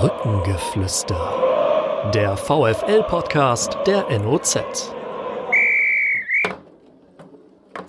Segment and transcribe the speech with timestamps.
[0.00, 2.10] Brückengeflüster.
[2.12, 4.58] Der VFL-Podcast der NOZ.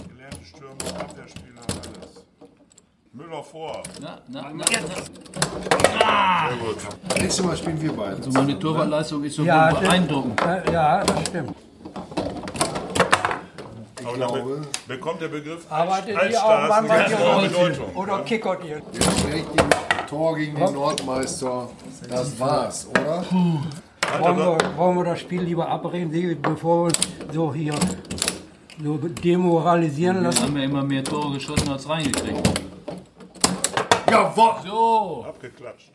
[0.07, 2.23] Gelernte Stürmer, Abwehrspieler, alles.
[3.12, 3.84] Müller vor.
[4.00, 6.78] Na, na, na, Sehr gut.
[7.20, 8.16] Nächstes Mal spielen wir beide.
[8.16, 10.39] Also meine Torwartleistung ist so Ja, beeindruckend.
[10.71, 11.54] Ja, das stimmt.
[14.05, 17.94] Aber da be bekommt der Begriff Arbeitet ihr auch manchmal Bedeutung.
[17.96, 18.78] oder kickert ihr?
[18.78, 19.70] Richtigen
[20.08, 21.70] Tor gegen den Nordmeister.
[22.09, 23.26] Das war's, oder?
[23.30, 26.98] Wollen wir, wollen wir das Spiel lieber abreden, bevor wir uns
[27.34, 27.73] so hier
[28.81, 30.44] so demoralisieren Wir lassen?
[30.44, 32.62] haben ja immer mehr Tore geschossen als reingekriegt.
[34.09, 34.54] Jawohl!
[34.66, 35.91] So, Abgeklatscht.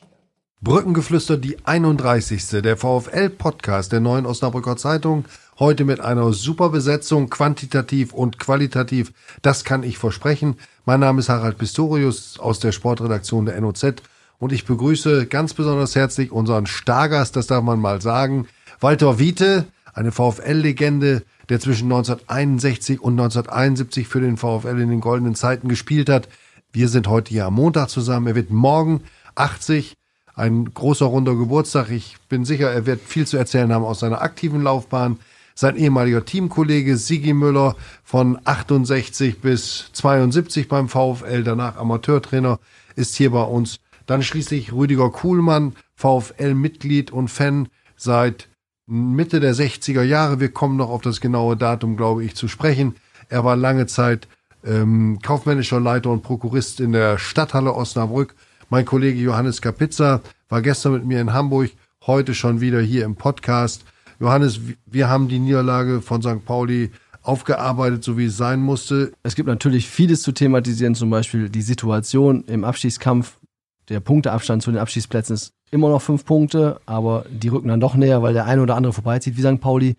[0.61, 2.63] Brückengeflüster, die 31.
[2.63, 5.25] Der VfL-Podcast der neuen Osnabrücker Zeitung.
[5.59, 9.13] Heute mit einer super Besetzung, quantitativ und qualitativ.
[9.43, 10.57] Das kann ich versprechen.
[10.85, 13.95] Mein Name ist Harald Pistorius aus der Sportredaktion der NOZ
[14.43, 18.49] und ich begrüße ganz besonders herzlich unseren Stargast, das darf man mal sagen,
[18.81, 25.37] Walter Wiete, eine VfL-Legende, der zwischen 1961 und 1971 für den VfL in den goldenen
[25.37, 26.29] Zeiten gespielt hat.
[26.73, 28.27] Wir sind heute hier am Montag zusammen.
[28.27, 29.03] Er wird morgen
[29.37, 29.95] 80
[30.35, 31.91] ein großer runder Geburtstag.
[31.91, 35.21] Ich bin sicher, er wird viel zu erzählen haben aus seiner aktiven Laufbahn.
[35.55, 42.59] Sein ehemaliger Teamkollege Sigi Müller von 68 bis 72 beim VfL, danach Amateurtrainer,
[42.97, 43.79] ist hier bei uns.
[44.07, 48.49] Dann schließlich Rüdiger Kuhlmann, VfL-Mitglied und Fan seit
[48.87, 50.41] Mitte der 60er Jahre.
[50.41, 52.97] Wir kommen noch auf das genaue Datum, glaube ich, zu sprechen.
[53.29, 54.29] Er war lange Zeit
[54.65, 58.35] ähm, kaufmännischer Leiter und Prokurist in der Stadthalle Osnabrück.
[58.71, 61.71] Mein Kollege Johannes Kapitza war gestern mit mir in Hamburg,
[62.07, 63.85] heute schon wieder hier im Podcast.
[64.19, 66.45] Johannes, wir haben die Niederlage von St.
[66.45, 66.91] Pauli
[67.23, 69.13] aufgearbeitet, so wie es sein musste.
[69.23, 73.39] Es gibt natürlich vieles zu thematisieren, zum Beispiel die Situation im Abschießkampf.
[73.89, 77.95] Der Punkteabstand zu den Abschießplätzen ist immer noch fünf Punkte, aber die rücken dann doch
[77.95, 79.61] näher, weil der eine oder andere vorbeizieht wie St.
[79.61, 79.97] Pauli.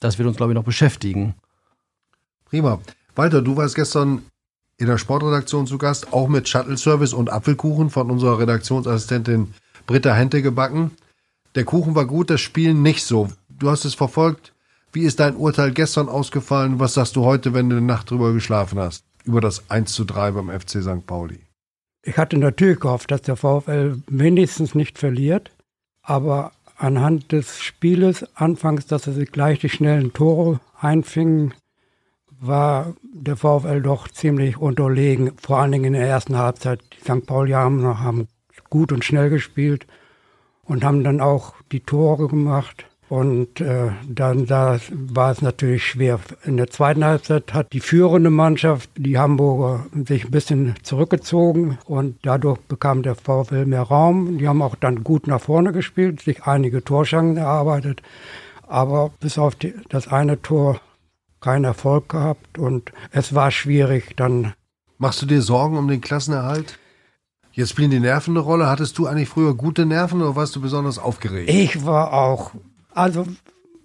[0.00, 1.34] Das wird uns, glaube ich, noch beschäftigen.
[2.46, 2.80] Prima.
[3.14, 4.22] Walter, du warst gestern
[4.78, 9.54] in der Sportredaktion zu Gast, auch mit Shuttle-Service und Apfelkuchen von unserer Redaktionsassistentin
[9.86, 10.90] Britta Hente gebacken.
[11.54, 13.28] Der Kuchen war gut, das Spiel nicht so.
[13.48, 14.54] Du hast es verfolgt.
[14.92, 16.80] Wie ist dein Urteil gestern ausgefallen?
[16.80, 19.04] Was sagst du heute, wenn du eine Nacht drüber geschlafen hast?
[19.24, 21.06] Über das 1 zu 3 beim FC St.
[21.06, 21.40] Pauli.
[22.04, 25.52] Ich hatte natürlich gehofft, dass der VfL wenigstens nicht verliert,
[26.02, 31.54] aber anhand des Spieles anfangs, dass er sich gleich die schnellen Tore einfing,
[32.40, 36.80] war der VfL doch ziemlich unterlegen, vor allen Dingen in der ersten Halbzeit.
[36.92, 37.24] Die St.
[37.24, 38.26] Pauli haben, haben
[38.68, 39.86] gut und schnell gespielt
[40.64, 42.86] und haben dann auch die Tore gemacht.
[43.12, 46.18] Und äh, dann da war es natürlich schwer.
[46.46, 52.16] In der zweiten Halbzeit hat die führende Mannschaft, die Hamburger, sich ein bisschen zurückgezogen und
[52.22, 54.38] dadurch bekam der VfL mehr Raum.
[54.38, 58.00] Die haben auch dann gut nach vorne gespielt, sich einige Torschancen erarbeitet,
[58.66, 60.80] aber bis auf die, das eine Tor
[61.42, 64.54] keinen Erfolg gehabt und es war schwierig dann.
[64.96, 66.78] Machst du dir Sorgen um den Klassenerhalt?
[67.52, 68.68] Jetzt spielen die Nerven eine Rolle.
[68.68, 71.50] Hattest du eigentlich früher gute Nerven oder warst du besonders aufgeregt?
[71.50, 72.52] Ich war auch,
[72.94, 73.26] also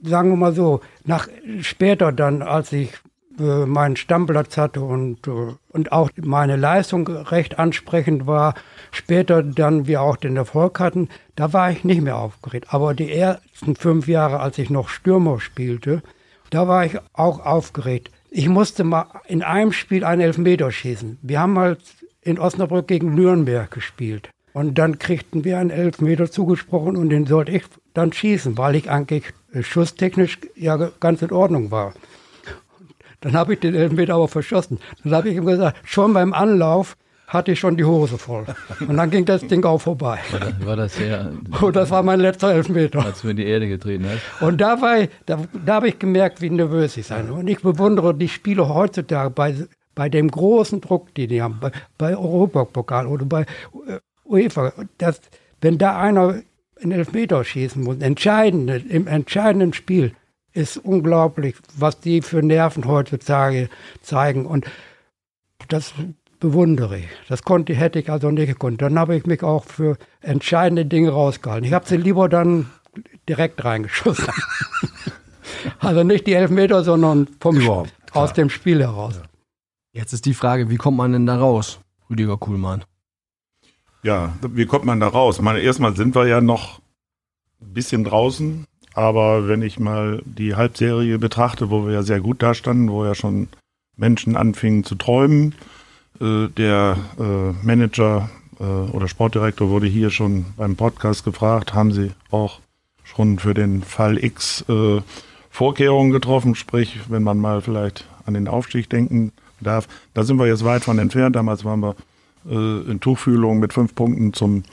[0.01, 1.27] sagen wir mal so, nach
[1.61, 2.93] später dann, als ich
[3.39, 8.55] äh, meinen Stammplatz hatte und, äh, und auch meine Leistung recht ansprechend war,
[8.91, 12.67] später dann wir auch den Erfolg hatten, da war ich nicht mehr aufgeregt.
[12.69, 16.01] Aber die ersten fünf Jahre, als ich noch Stürmer spielte,
[16.49, 18.11] da war ich auch aufgeregt.
[18.29, 21.19] Ich musste mal in einem Spiel einen Elfmeter schießen.
[21.21, 21.79] Wir haben halt
[22.21, 24.29] in Osnabrück gegen Nürnberg gespielt.
[24.53, 27.63] Und dann kriegten wir einen Elfmeter zugesprochen und den sollte ich
[27.97, 31.93] dann schießen, weil ich eigentlich äh, schusstechnisch ja ganz in Ordnung war.
[33.21, 34.79] Dann habe ich den Elfmeter aber verschossen.
[35.03, 38.45] Dann habe ich ihm gesagt, schon beim Anlauf hatte ich schon die Hose voll.
[38.87, 40.19] Und dann ging das Ding auch vorbei.
[40.31, 41.31] war das, war das ja,
[41.61, 43.03] Und das war mein letzter Elfmeter.
[43.03, 44.41] als du in die Erde getreten hast.
[44.41, 47.29] Und da, war ich, da, da habe ich gemerkt, wie nervös ich sein.
[47.31, 49.55] Und ich bewundere die Spieler heutzutage bei,
[49.93, 54.71] bei dem großen Druck, den die haben, bei, bei Europapokal oder bei äh, UEFA.
[54.99, 55.19] Dass,
[55.59, 56.35] wenn da einer
[56.81, 60.13] einen Elfmeter schießen muss, entscheidende, im entscheidenden Spiel,
[60.53, 63.69] ist unglaublich, was die für Nerven heutzutage
[64.01, 64.45] zeigen.
[64.45, 64.65] Und
[65.67, 65.93] das
[66.39, 67.07] bewundere ich.
[67.27, 68.81] Das konnte, hätte ich also nicht gekonnt.
[68.81, 71.65] Dann habe ich mich auch für entscheidende Dinge rausgehalten.
[71.65, 72.69] Ich habe sie lieber dann
[73.27, 74.27] direkt reingeschossen.
[75.79, 79.19] also nicht die Elfmeter, sondern vom Überhaupt, aus dem Spiel heraus.
[79.93, 81.79] Jetzt ist die Frage, wie kommt man denn da raus,
[82.09, 82.83] Rüdiger Kuhlmann?
[84.03, 85.41] Ja, wie kommt man da raus?
[85.41, 86.79] Meine, erstmal sind wir ja noch
[87.61, 92.41] ein bisschen draußen, aber wenn ich mal die Halbserie betrachte, wo wir ja sehr gut
[92.41, 93.47] dastanden, wo ja schon
[93.95, 95.55] Menschen anfingen zu träumen,
[96.21, 98.29] äh, der äh, Manager
[98.59, 102.59] äh, oder Sportdirektor wurde hier schon beim Podcast gefragt, haben Sie auch
[103.03, 105.01] schon für den Fall X äh,
[105.49, 109.87] Vorkehrungen getroffen, sprich, wenn man mal vielleicht an den Aufstieg denken darf.
[110.13, 111.35] Da sind wir jetzt weit von entfernt.
[111.35, 111.95] Damals waren wir
[112.51, 114.63] in Tuchfühlung mit fünf Punkten zum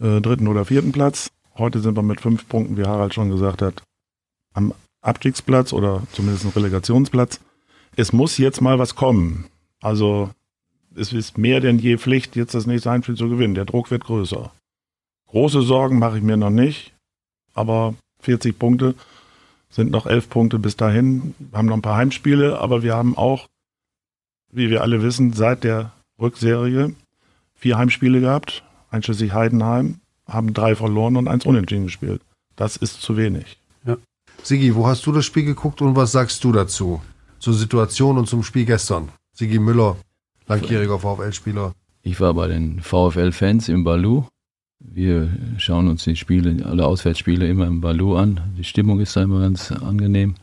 [0.00, 1.30] äh, dritten oder vierten Platz.
[1.56, 3.82] Heute sind wir mit fünf Punkten, wie Harald schon gesagt hat,
[4.54, 7.40] am Abstiegsplatz oder zumindest ein Relegationsplatz.
[7.96, 9.46] Es muss jetzt mal was kommen.
[9.80, 10.30] Also
[10.94, 13.54] es ist mehr denn je Pflicht, jetzt das nächste Heimspiel zu gewinnen.
[13.54, 14.52] Der Druck wird größer.
[15.26, 16.94] Große Sorgen mache ich mir noch nicht,
[17.54, 18.94] aber 40 Punkte
[19.68, 21.34] sind noch elf Punkte bis dahin.
[21.38, 23.48] Wir haben noch ein paar Heimspiele, aber wir haben auch,
[24.50, 26.94] wie wir alle wissen, seit der Rückserie
[27.58, 32.22] vier Heimspiele gehabt, einschließlich Heidenheim, haben drei verloren und eins unentschieden gespielt.
[32.56, 33.58] Das ist zu wenig.
[34.42, 37.02] Sigi, wo hast du das Spiel geguckt und was sagst du dazu?
[37.38, 39.08] Zur Situation und zum Spiel gestern.
[39.32, 39.96] Sigi Müller,
[40.46, 41.74] langjähriger VfL-Spieler.
[42.02, 44.24] Ich war bei den VfL-Fans im Balu.
[44.80, 45.28] Wir
[45.58, 48.40] schauen uns die Spiele, alle Auswärtsspiele immer im Balu an.
[48.56, 50.34] Die Stimmung ist da immer ganz angenehm.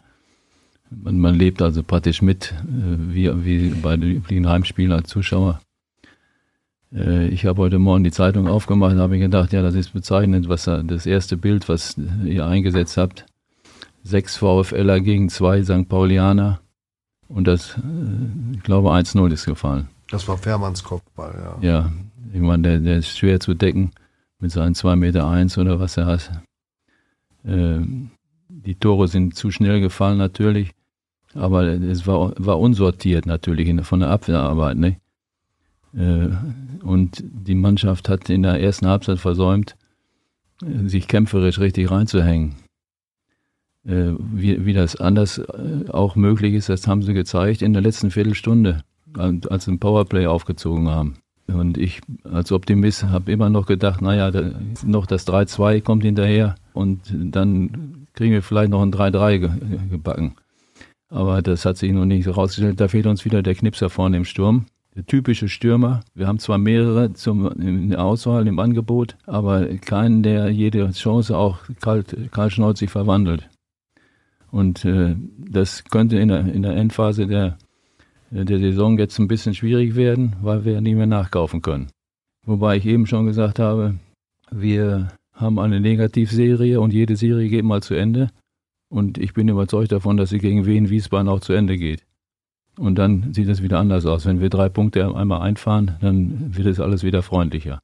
[0.92, 5.62] Man, man lebt also praktisch mit, äh, wie, wie bei den üblichen Heimspielen als Zuschauer.
[6.96, 10.50] Äh, Ich habe heute Morgen die Zeitung aufgemacht und habe gedacht, ja, das ist bezeichnend,
[10.50, 13.26] was da, das erste Bild, was ihr eingesetzt habt.
[14.04, 15.90] Sechs VfLer gegen zwei St.
[15.90, 16.60] Paulianer.
[17.28, 19.90] Und das, äh, ich glaube, 1-0 ist gefallen.
[20.10, 21.68] Das war Fährmanns Kopfball, ja.
[21.68, 21.92] Ja,
[22.34, 23.92] ich meine, der, der ist schwer zu decken
[24.40, 26.32] mit seinen 2,1 Meter eins oder was er hat.
[27.44, 28.12] Ähm,
[28.48, 30.72] die Tore sind zu schnell gefallen natürlich,
[31.34, 34.78] aber es war, war unsortiert natürlich von der Abwehrarbeit.
[34.78, 34.98] Ne?
[35.98, 36.30] Äh,
[36.84, 39.76] und die Mannschaft hat in der ersten Halbzeit versäumt,
[40.62, 42.56] äh, sich kämpferisch richtig reinzuhängen.
[43.86, 45.42] Äh, wie, wie das anders
[45.90, 48.82] auch möglich ist, das haben sie gezeigt in der letzten Viertelstunde,
[49.14, 51.18] als sie ein Powerplay aufgezogen haben.
[51.48, 54.32] Und ich als Optimist habe immer noch gedacht, naja,
[54.84, 59.50] noch das 3-2 kommt hinterher und dann kriegen wir vielleicht noch ein 3-3 ge
[59.92, 60.36] gebacken.
[61.10, 62.80] Aber das hat sich noch nicht herausgestellt.
[62.80, 64.66] Da fehlt uns wieder der Knipser vorne im Sturm.
[64.96, 66.02] Der typische Stürmer.
[66.14, 71.38] Wir haben zwar mehrere zum, in der Auswahl, im Angebot, aber keinen, der jede Chance
[71.38, 73.50] auch kalt, kaltschnäuzig verwandelt.
[74.52, 77.58] Und äh, das könnte in der, in der Endphase der,
[78.32, 81.88] der Saison jetzt ein bisschen schwierig werden, weil wir nie mehr nachkaufen können.
[82.46, 83.96] Wobei ich eben schon gesagt habe,
[84.50, 88.30] wir haben eine Negativserie und jede Serie geht mal zu Ende.
[88.88, 92.06] Und ich bin überzeugt davon, dass sie gegen Wien Wiesbaden auch zu Ende geht.
[92.78, 94.26] Und dann sieht es wieder anders aus.
[94.26, 97.80] Wenn wir drei Punkte einmal einfahren, dann wird es alles wieder freundlicher.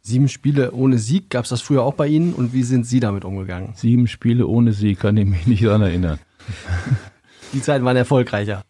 [0.00, 2.98] Sieben Spiele ohne Sieg, gab es das früher auch bei Ihnen und wie sind Sie
[2.98, 3.70] damit umgegangen?
[3.74, 6.18] Sieben Spiele ohne Sieg, kann ich mich nicht daran erinnern.
[7.52, 8.64] Die Zeiten waren erfolgreicher.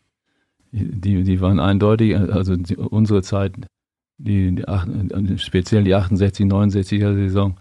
[0.73, 3.55] Die, die waren eindeutig, also die, unsere Zeit,
[4.19, 4.89] die, die acht,
[5.37, 7.57] speziell die 68, 69er Saison,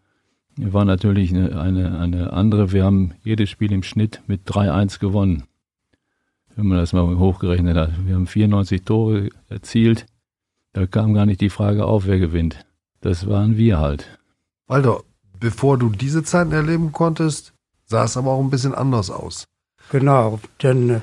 [0.57, 2.73] war natürlich eine, eine, eine andere.
[2.73, 5.43] Wir haben jedes Spiel im Schnitt mit 3-1 gewonnen.
[6.55, 7.91] Wenn man das mal hochgerechnet hat.
[8.05, 10.05] Wir haben 94 Tore erzielt.
[10.73, 12.65] Da kam gar nicht die Frage auf, wer gewinnt.
[13.01, 14.19] Das waren wir halt.
[14.67, 15.01] Walter,
[15.39, 17.53] bevor du diese Zeiten erleben konntest,
[17.85, 19.45] sah es aber auch ein bisschen anders aus.
[19.89, 21.01] Genau, denn äh,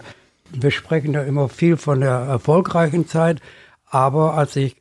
[0.50, 3.40] wir sprechen ja immer viel von der erfolgreichen Zeit,
[3.84, 4.76] aber als ich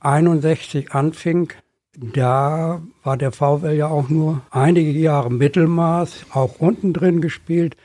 [0.00, 1.52] 61 anfing,
[1.98, 7.76] da war der VfL ja auch nur einige Jahre Mittelmaß, auch unten drin gespielt.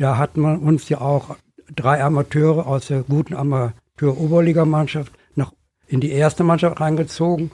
[0.00, 1.36] Da hat man uns ja auch
[1.76, 5.52] drei Amateure aus der guten Amateur-Oberligamannschaft noch
[5.88, 7.50] in die erste Mannschaft reingezogen.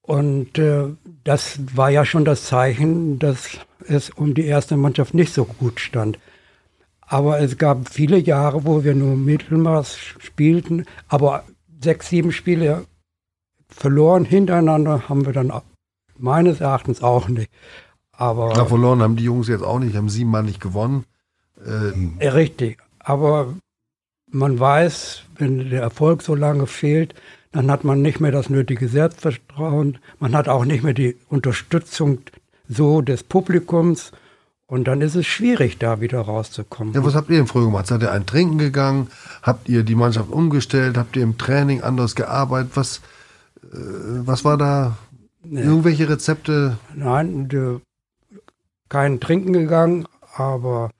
[0.00, 0.90] Und äh,
[1.24, 3.58] das war ja schon das Zeichen, dass
[3.88, 6.20] es um die erste Mannschaft nicht so gut stand.
[7.00, 11.42] Aber es gab viele Jahre, wo wir nur Mittelmaß spielten, aber
[11.82, 12.86] sechs, sieben Spiele
[13.66, 15.52] verloren hintereinander haben wir dann
[16.16, 17.50] meines Erachtens auch nicht.
[18.12, 21.06] Aber Ja, verloren haben die Jungs jetzt auch nicht, haben siebenmal nicht gewonnen.
[21.66, 22.78] Äh, Ja, richtig.
[22.98, 23.54] Aber
[24.30, 27.14] man weiß, wenn der Erfolg so lange fehlt,
[27.52, 29.98] dann hat man nicht mehr das nötige Selbstvertrauen.
[30.18, 32.18] Man hat auch nicht mehr die Unterstützung
[32.68, 34.12] so des Publikums.
[34.66, 36.94] Und dann ist es schwierig, da wieder rauszukommen.
[36.94, 37.86] ja, was habt ihr denn früher gemacht?
[37.86, 39.08] Seid ihr ein Trinken gegangen?
[39.42, 40.96] Habt ihr die Mannschaft umgestellt?
[40.96, 42.70] Habt ihr im Training anders gearbeitet?
[42.74, 43.02] Was,
[43.62, 43.76] äh,
[44.24, 44.96] was war da?
[45.44, 46.78] Irgendwelche Rezepte?
[46.94, 47.48] Nein,
[48.88, 50.90] kein Trinken gegangen, aber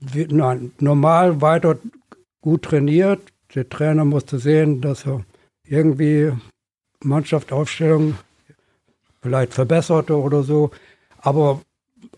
[0.00, 1.78] nein, normal weiter
[2.40, 3.20] gut trainiert.
[3.54, 5.24] Der Trainer musste sehen, dass er
[5.64, 6.32] irgendwie
[7.02, 8.14] Mannschaftsaufstellung
[9.20, 10.70] vielleicht verbesserte oder so.
[11.18, 11.60] Aber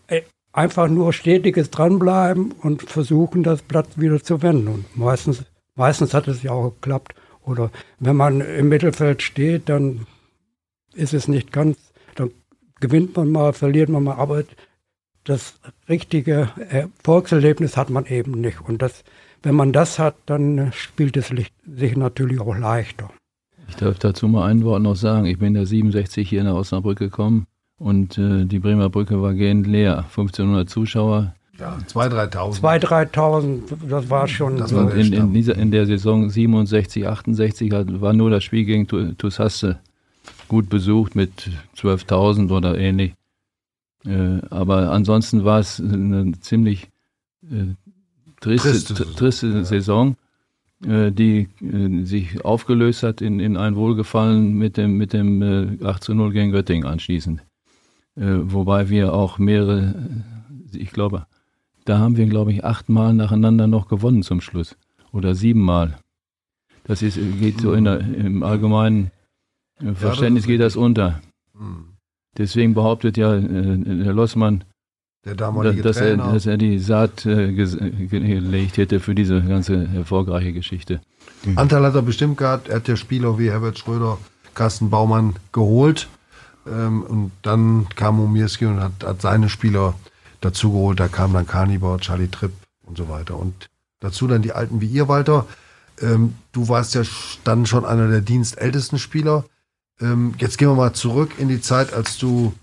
[0.07, 0.21] äh,
[0.53, 4.67] einfach nur stetiges Dranbleiben und versuchen, das Blatt wieder zu wenden.
[4.67, 5.43] Und meistens,
[5.75, 7.15] meistens hat es ja auch geklappt.
[7.43, 10.05] Oder wenn man im Mittelfeld steht, dann
[10.93, 11.77] ist es nicht ganz,
[12.15, 12.31] dann
[12.79, 14.43] gewinnt man mal, verliert man mal, aber
[15.23, 18.61] das richtige Erfolgserlebnis hat man eben nicht.
[18.61, 19.03] Und das,
[19.43, 21.31] wenn man das hat, dann spielt es
[21.65, 23.09] sich natürlich auch leichter.
[23.69, 25.25] Ich darf dazu mal ein Wort noch sagen.
[25.25, 27.47] Ich bin ja 67 hier nach Osnabrück gekommen
[27.77, 29.99] und äh, die Bremer Brücke war gehend leer.
[29.99, 31.33] 1500 Zuschauer.
[31.57, 32.59] Ja, 2.000, 3.000.
[32.59, 34.57] 2.000, 3.000, das war schon.
[34.57, 38.87] Das war in, in, dieser, in der Saison 67, 68 war nur das Spiel gegen
[39.17, 39.79] Tussaste
[40.47, 43.13] gut besucht mit 12.000 oder ähnlich.
[44.05, 46.89] Äh, aber ansonsten war es eine ziemlich
[47.43, 47.75] äh,
[48.39, 49.63] triste, triste, triste ja.
[49.63, 50.15] Saison,
[50.85, 56.03] äh, die äh, sich aufgelöst hat in, in ein Wohlgefallen mit dem, mit dem 8
[56.03, 57.41] zu 0 gegen Göttingen anschließend.
[58.15, 59.95] wobei wir auch mehrere,
[60.73, 61.25] ich glaube,
[61.85, 64.75] da haben wir, glaube ich, achtmal nacheinander noch gewonnen zum Schluss.
[65.13, 65.97] Oder siebenmal.
[66.83, 69.11] Das ist, geht so in der, im allgemeinen
[69.93, 71.21] Verständnis geht das unter.
[71.53, 71.90] Mhm.
[72.37, 74.63] Deswegen behauptet ja äh, Herr Lossmann,
[75.25, 80.53] der damalige dass, er, dass er die Saat äh, gelegt hätte für diese ganze erfolgreiche
[80.53, 81.01] Geschichte.
[81.45, 81.57] Mhm.
[81.57, 82.69] Anteil hat er bestimmt gehabt.
[82.69, 84.17] Er hat ja Spieler wie Herbert Schröder,
[84.55, 86.07] Carsten Baumann geholt.
[86.67, 89.93] Ähm, und dann kam Umirski und hat, hat seine Spieler
[90.41, 90.99] dazugeholt.
[90.99, 93.37] Da kam dann Carnivore, Charlie Tripp und so weiter.
[93.37, 93.69] Und
[93.99, 95.45] dazu dann die Alten wie ihr, Walter.
[96.01, 97.03] Ähm, du warst ja
[97.43, 99.45] dann schon einer der dienstältesten Spieler.
[100.01, 102.53] Ähm, jetzt gehen wir mal zurück in die Zeit, als du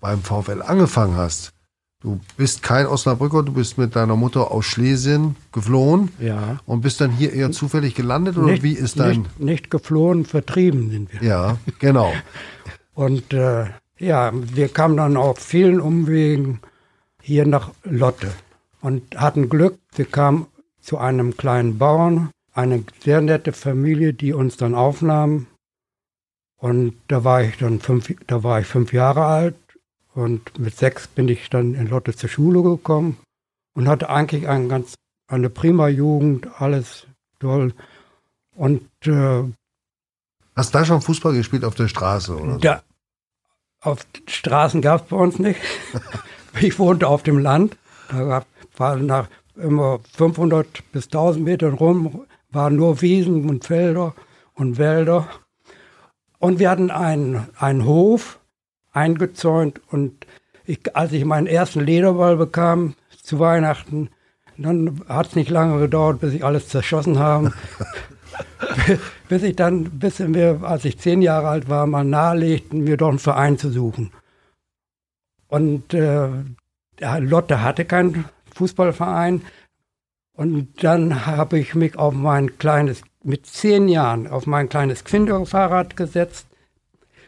[0.00, 1.52] beim VfL angefangen hast.
[2.00, 6.60] Du bist kein Osnabrücker, du bist mit deiner Mutter aus Schlesien geflohen ja.
[6.64, 9.22] und bist dann hier eher zufällig gelandet oder nicht, wie ist dein...
[9.22, 11.28] Nicht, nicht, geflohen, vertrieben sind wir.
[11.28, 12.12] Ja, genau.
[12.94, 13.66] und äh,
[13.98, 16.60] ja, wir kamen dann auf vielen Umwegen
[17.20, 18.32] hier nach Lotte
[18.80, 20.46] und hatten Glück, wir kamen
[20.80, 25.48] zu einem kleinen Bauern, eine sehr nette Familie, die uns dann aufnahm
[26.58, 29.56] und da war ich dann fünf, da war ich fünf Jahre alt
[30.14, 33.16] und mit sechs bin ich dann in Lotte zur Schule gekommen
[33.74, 34.94] und hatte eigentlich ein ganz,
[35.28, 37.06] eine prima Jugend, alles
[37.38, 37.72] toll.
[38.56, 39.44] Und äh,
[40.56, 42.36] Hast du da schon Fußball gespielt auf der Straße?
[42.36, 42.82] Oder da,
[43.80, 45.60] auf Straßen gab es bei uns nicht.
[46.60, 47.76] ich wohnte auf dem Land.
[48.10, 48.46] Da gab,
[48.76, 54.14] war nach immer 500 bis 1000 Metern rum, waren nur Wiesen und Felder
[54.54, 55.28] und Wälder.
[56.38, 58.38] Und wir hatten einen, einen Hof
[58.92, 60.26] eingezäunt und
[60.64, 64.10] ich, als ich meinen ersten Lederball bekam zu Weihnachten,
[64.56, 67.52] dann hat es nicht lange gedauert, bis ich alles zerschossen habe.
[69.28, 73.08] bis ich dann, bis wir, als ich zehn Jahre alt war, mal nahelegten, mir doch
[73.08, 74.12] einen Verein zu suchen.
[75.46, 76.28] Und äh,
[77.20, 79.42] Lotte hatte keinen Fußballverein.
[80.32, 85.96] Und dann habe ich mich auf mein kleines mit zehn Jahren auf mein kleines Kinderfahrrad
[85.96, 86.46] gesetzt,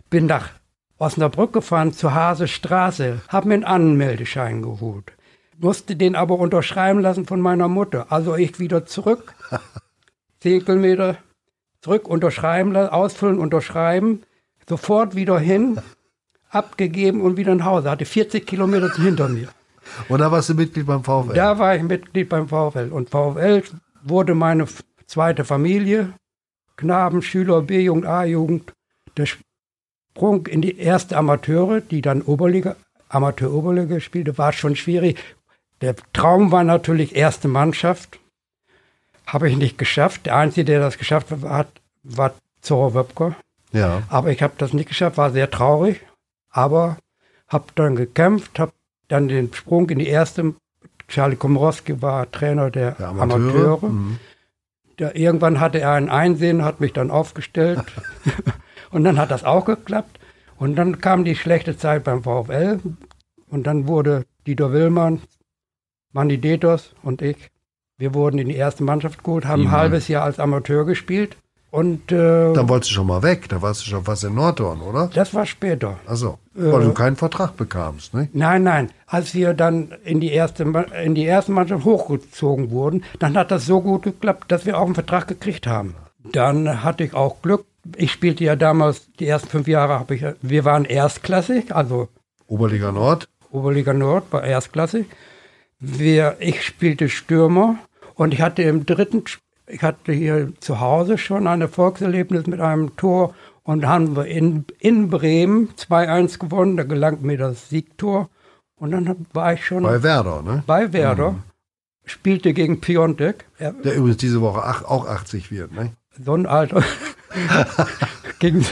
[0.08, 0.50] bin nach
[0.98, 5.12] Osnabrück gefahren zur Hasestraße, habe mir einen Anmeldeschein geholt,
[5.58, 8.06] musste den aber unterschreiben lassen von meiner Mutter.
[8.10, 9.34] Also ich wieder zurück,
[10.40, 11.16] zehn Kilometer
[11.80, 14.22] zurück, unterschreiben, ausfüllen, unterschreiben,
[14.68, 15.80] sofort wieder hin,
[16.50, 17.90] abgegeben und wieder nach Hause.
[17.90, 19.48] Hatte 40 Kilometer hinter mir.
[20.08, 21.34] Und da warst du Mitglied beim VfL?
[21.34, 22.90] Da war ich Mitglied beim VfL.
[22.90, 23.62] Und VfL
[24.02, 24.66] wurde meine
[25.10, 26.14] zweite Familie,
[26.76, 28.72] Knaben, Schüler, B-Jugend, A-Jugend.
[29.16, 32.76] Der Sprung in die erste Amateure, die dann Oberliga,
[33.08, 35.18] Amateur-Oberliga spielte, war schon schwierig.
[35.80, 38.20] Der Traum war natürlich erste Mannschaft.
[39.26, 40.26] Habe ich nicht geschafft.
[40.26, 41.68] Der Einzige, der das geschafft hat,
[42.04, 43.34] war Zora Wöpker.
[43.72, 44.02] Ja.
[44.08, 46.00] Aber ich habe das nicht geschafft, war sehr traurig.
[46.50, 46.98] Aber
[47.48, 48.72] habe dann gekämpft, habe
[49.08, 50.54] dann den Sprung in die erste.
[51.08, 53.34] Charlie Komorowski war Trainer der, der Amateure.
[53.34, 53.88] Amateure.
[53.88, 54.18] Mhm.
[55.00, 57.80] Ja, irgendwann hatte er ein Einsehen, hat mich dann aufgestellt.
[58.90, 60.20] und dann hat das auch geklappt.
[60.58, 62.80] Und dann kam die schlechte Zeit beim VfL.
[63.48, 65.22] Und dann wurde Dieter Willmann,
[66.12, 67.50] Manni Detos und ich,
[67.96, 71.38] wir wurden in die erste Mannschaft geholt, haben ein halbes Jahr als Amateur gespielt.
[71.70, 74.80] Und, äh, Dann wolltest du schon mal weg, da warst du schon fast in Nordhorn,
[74.80, 75.08] oder?
[75.14, 76.00] Das war später.
[76.04, 78.28] Also, weil äh, du keinen Vertrag bekamst, ne?
[78.32, 78.90] Nein, nein.
[79.06, 80.64] Als wir dann in die erste,
[81.04, 84.86] in die erste Mannschaft hochgezogen wurden, dann hat das so gut geklappt, dass wir auch
[84.86, 85.94] einen Vertrag gekriegt haben.
[86.32, 87.66] Dann hatte ich auch Glück.
[87.96, 92.08] Ich spielte ja damals, die ersten fünf Jahre habe ich, wir waren erstklassig, also
[92.46, 93.28] Oberliga Nord.
[93.52, 95.06] Oberliga Nord war erstklassig.
[95.78, 97.76] Wir, ich spielte Stürmer
[98.16, 99.24] und ich hatte im dritten
[99.70, 104.64] ich hatte hier zu Hause schon ein Erfolgserlebnis mit einem Tor und haben wir in,
[104.78, 106.76] in Bremen 2-1 gewonnen.
[106.76, 108.28] Da gelangt mir das Siegtor.
[108.76, 109.82] Und dann war ich schon.
[109.82, 110.62] Bei Werder, ne?
[110.66, 111.32] Bei Werder.
[111.32, 111.42] Mhm.
[112.04, 113.44] Spielte gegen Piontek.
[113.58, 115.92] Der übrigens diese Woche auch 80 wird, ne?
[116.24, 116.82] So ein Alter.
[118.38, 118.66] gegen,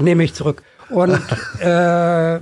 [0.00, 0.62] nehme ich zurück.
[0.88, 1.20] Und
[1.60, 2.40] äh,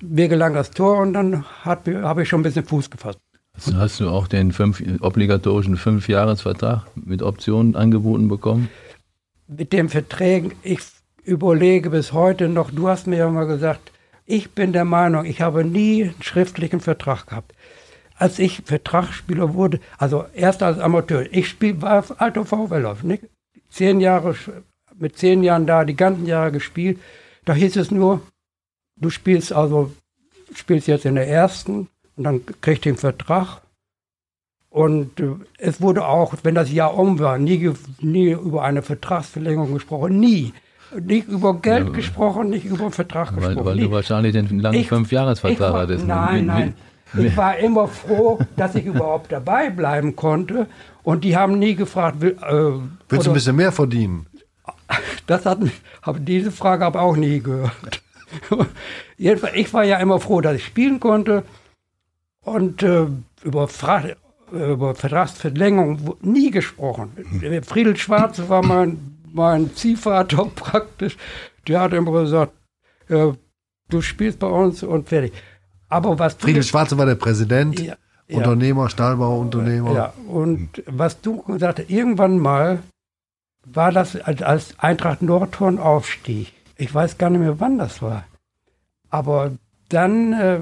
[0.00, 3.18] mir gelang das Tor und dann habe ich schon ein bisschen Fuß gefasst.
[3.54, 8.68] Also hast du auch den fünf, obligatorischen Fünfjahresvertrag mit Optionen angeboten bekommen?
[9.46, 10.80] Mit den Verträgen, ich
[11.24, 13.92] überlege bis heute noch, du hast mir ja mal gesagt,
[14.24, 17.52] ich bin der Meinung, ich habe nie einen schriftlichen Vertrag gehabt.
[18.16, 22.46] Als ich Vertragsspieler wurde, also erst als Amateur, ich spiel, war alter
[23.02, 23.24] nicht?
[23.68, 24.34] Zehn Jahre,
[24.98, 26.98] mit zehn Jahren da, die ganzen Jahre gespielt.
[27.44, 28.22] Da hieß es nur,
[28.96, 29.92] du spielst also,
[30.54, 33.60] spielst jetzt in der ersten und dann kriegst du den Vertrag.
[34.70, 39.74] Und äh, es wurde auch, wenn das Jahr um war, nie, nie über eine Vertragsverlängerung
[39.74, 40.18] gesprochen.
[40.18, 40.54] Nie.
[40.98, 43.66] Nicht über Geld ja, gesprochen, nicht über einen Vertrag weil, gesprochen.
[43.66, 46.06] Weil du wahrscheinlich den langen Fünfjahresvertrag hattest.
[46.06, 46.74] Nein, nein.
[47.18, 50.66] Ich war immer froh, dass ich überhaupt dabei bleiben konnte.
[51.02, 54.26] Und die haben nie gefragt, will, äh, willst du ein bisschen mehr verdienen?
[55.26, 55.58] Das hat
[56.02, 58.02] habe diese Frage aber auch nie gehört.
[59.16, 61.44] Jedenfalls, ich war ja immer froh, dass ich spielen konnte.
[62.42, 63.06] Und äh,
[63.44, 64.02] über, Fra
[64.50, 67.12] über Vertragsverlängerung nie gesprochen.
[67.64, 71.16] Friedel Schwarze war mein, mein Ziehvater praktisch.
[71.66, 72.52] Der hat immer gesagt,
[73.08, 73.32] äh,
[73.88, 75.32] du spielst bei uns und fertig.
[75.88, 77.96] Aber was Friedel Schwarze war der Präsident, ja,
[78.28, 79.94] Unternehmer, ja, Stahlbauunternehmer.
[79.94, 82.82] Ja, und was du gesagt hast, irgendwann mal
[83.64, 86.52] war das, als Eintracht Nordhorn aufstieg.
[86.76, 88.24] Ich weiß gar nicht mehr, wann das war.
[89.10, 89.52] Aber
[89.88, 90.60] dann äh,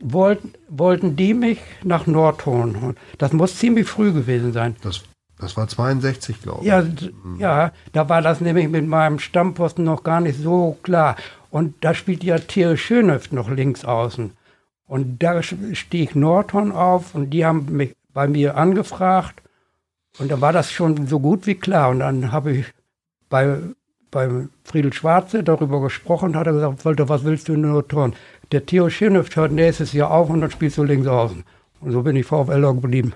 [0.00, 2.96] wollten, wollten die mich nach Nordhorn holen.
[3.18, 4.76] Das muss ziemlich früh gewesen sein.
[4.82, 5.02] Das,
[5.38, 6.66] das war 62, glaube ich.
[6.66, 7.38] Ja, mhm.
[7.38, 11.16] ja, da war das nämlich mit meinem Stammposten noch gar nicht so klar.
[11.50, 14.32] Und da spielt ja Thierry Schönhöft noch links außen.
[14.86, 19.42] Und da stieg Nordhorn auf und die haben mich bei mir angefragt.
[20.18, 21.90] Und da war das schon so gut wie klar.
[21.90, 22.66] Und dann habe ich
[23.28, 23.58] bei,
[24.10, 24.28] bei
[24.64, 28.14] Friedel Schwarze darüber gesprochen, hat er gesagt, Walter, was willst du in Nordhorn?
[28.52, 31.44] Der Theo Schirnhöft hört nächstes Jahr auf und dann spielst du links außen.
[31.80, 33.12] Und so bin ich VfLer geblieben.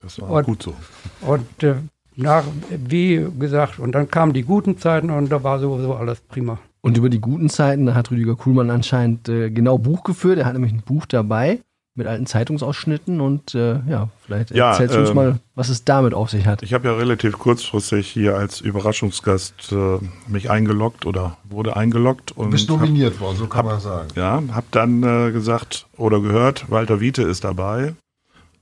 [0.00, 0.74] Das war und, gut so.
[1.20, 1.74] Und äh,
[2.16, 6.58] nach, wie gesagt, und dann kamen die guten Zeiten und da war sowieso alles prima.
[6.80, 10.38] Und über die guten Zeiten hat Rüdiger Kuhlmann anscheinend äh, genau Buch geführt.
[10.38, 11.60] Er hat nämlich ein Buch dabei
[11.96, 15.84] mit alten Zeitungsausschnitten und äh, ja, vielleicht ja, erzählst du uns ähm, mal, was es
[15.84, 16.62] damit auf sich hat.
[16.62, 22.32] Ich habe ja relativ kurzfristig hier als Überraschungsgast äh, mich eingeloggt oder wurde eingeloggt.
[22.32, 24.08] Und du bist nominiert hab, worden, so kann hab, man sagen.
[24.14, 27.94] Ja, habe dann äh, gesagt oder gehört, Walter Wiete ist dabei.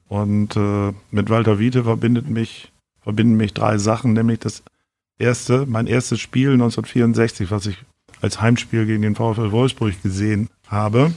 [0.09, 4.63] Und äh, mit Walter Wiete verbindet mich, verbinden mich drei Sachen, nämlich das
[5.19, 7.79] erste, mein erstes Spiel 1964, was ich
[8.21, 11.13] als Heimspiel gegen den VfL Wolfsburg gesehen habe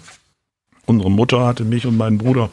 [0.87, 2.49] unsere Mutter hatte mich und meinen Bruder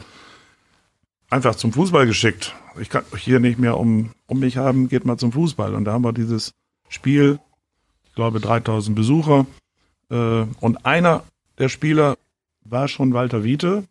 [1.29, 2.53] einfach zum Fußball geschickt.
[2.79, 5.73] Ich kann euch hier nicht mehr um, um mich haben, geht mal zum Fußball.
[5.73, 6.53] Und da haben wir dieses
[6.89, 7.39] Spiel,
[8.05, 9.47] ich glaube 3000 Besucher.
[10.11, 11.23] Äh, und einer
[11.57, 12.17] der Spieler
[12.63, 13.85] war schon Walter Wiete.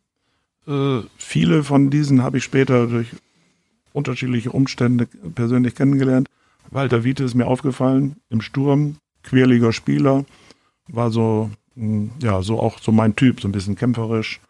[0.66, 3.08] Äh, viele von diesen habe ich später durch
[3.92, 6.28] unterschiedliche Umstände persönlich kennengelernt.
[6.70, 10.24] Walter Wiete ist mir aufgefallen im Sturm, quirliger Spieler,
[10.88, 14.40] war so ja, so auch so mein Typ, so ein bisschen kämpferisch.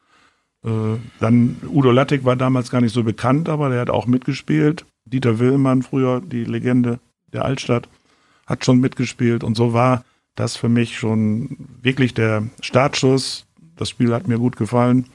[0.65, 4.85] Äh, dann Udo Lattek war damals gar nicht so bekannt, aber der hat auch mitgespielt.
[5.05, 6.99] Dieter Willmann, früher die Legende
[7.33, 7.89] der Altstadt,
[8.47, 13.47] hat schon mitgespielt und so war das für mich schon wirklich der Startschuss.
[13.77, 15.07] Das Spiel hat mir gut gefallen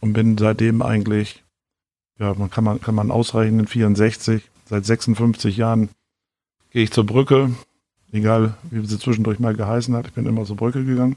[0.00, 1.42] und bin seitdem eigentlich,
[2.18, 5.88] ja, man kann man, kann man ausrechnen, 64, seit 56 Jahren
[6.70, 7.50] gehe ich zur Brücke,
[8.12, 11.16] egal wie sie zwischendurch mal geheißen hat, ich bin immer zur Brücke gegangen.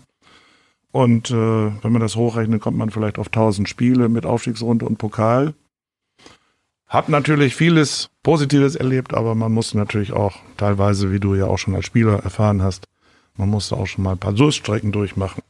[0.91, 4.97] Und äh, wenn man das hochrechnet, kommt man vielleicht auf 1000 Spiele mit Aufstiegsrunde und
[4.97, 5.54] Pokal.
[6.88, 11.58] Hab natürlich vieles Positives erlebt, aber man musste natürlich auch teilweise, wie du ja auch
[11.58, 12.88] schon als Spieler erfahren hast,
[13.36, 15.43] man musste auch schon mal ein paar Durststrecken durchmachen.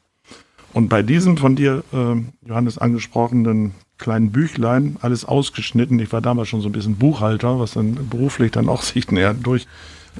[0.73, 5.99] Und bei diesem von dir, äh, Johannes, angesprochenen kleinen Büchlein, alles ausgeschnitten.
[5.99, 9.33] Ich war damals schon so ein bisschen Buchhalter, was dann beruflich dann auch sich näher
[9.33, 9.67] durch.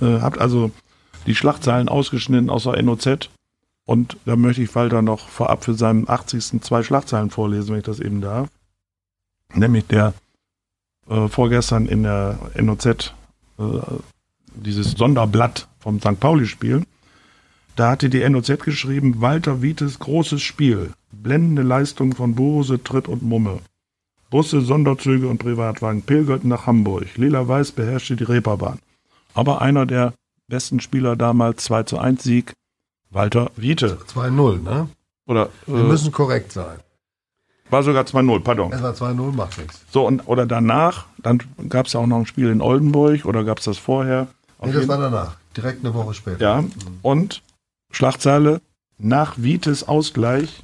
[0.02, 0.72] Äh, habt also
[1.26, 3.30] die Schlachtzeilen ausgeschnitten aus der NOZ
[3.88, 6.62] und da möchte ich Walter noch vorab für seinen 80.
[6.62, 8.50] zwei Schlagzeilen vorlesen, wenn ich das eben darf.
[9.56, 10.14] Nämlich der
[11.10, 13.64] äh, vorgestern in der NOZ äh,
[14.56, 16.20] dieses Sonderblatt vom St.
[16.20, 16.84] Pauli-Spiel.
[17.78, 20.92] Da hatte die NOZ geschrieben, Walter Wietes großes Spiel.
[21.14, 23.60] Blendende Leistung von Bose, Tritt und Mumme.
[24.30, 27.16] Busse, Sonderzüge und Privatwagen pilgerten nach Hamburg.
[27.16, 28.80] Lila-Weiß beherrschte die Reeperbahn.
[29.34, 30.14] Aber einer der
[30.50, 32.54] besten Spieler damals, 2 zu 1 Sieg,
[33.10, 33.98] Walter Wiete.
[34.14, 34.90] 2-0, ne?
[35.26, 36.80] Oder, Wir äh, müssen korrekt sein.
[37.70, 38.72] War sogar 2-0, pardon.
[38.72, 39.82] Es war 2-0, macht nichts.
[39.92, 43.44] So, und, oder danach, dann gab es ja auch noch ein Spiel in Oldenburg oder
[43.44, 44.28] gab es das vorher?
[44.64, 45.38] Nee, das war danach.
[45.56, 46.40] Direkt eine Woche später.
[46.40, 46.64] Ja,
[47.02, 47.42] und
[47.92, 48.62] Schlachtzeile,
[48.98, 50.64] nach Vites Ausgleich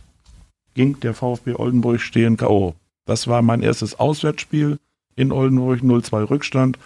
[0.73, 2.75] ging der VfB Oldenburg stehen K.O.
[3.05, 4.79] Das war mein erstes Auswärtsspiel
[5.15, 6.79] in Oldenburg, 0-2 Rückstand.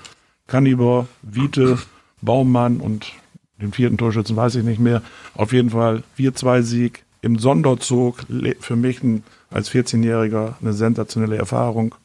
[0.48, 1.78] Kannibor, Vite,
[2.22, 3.14] Baumann und
[3.62, 5.02] den vierten Torschützen weiß ich nicht mehr.
[5.34, 8.24] Auf jeden Fall 4-2-Sieg im Sonderzug.
[8.60, 11.96] Für mich ein, als 14-Jähriger eine sensationelle Erfahrung.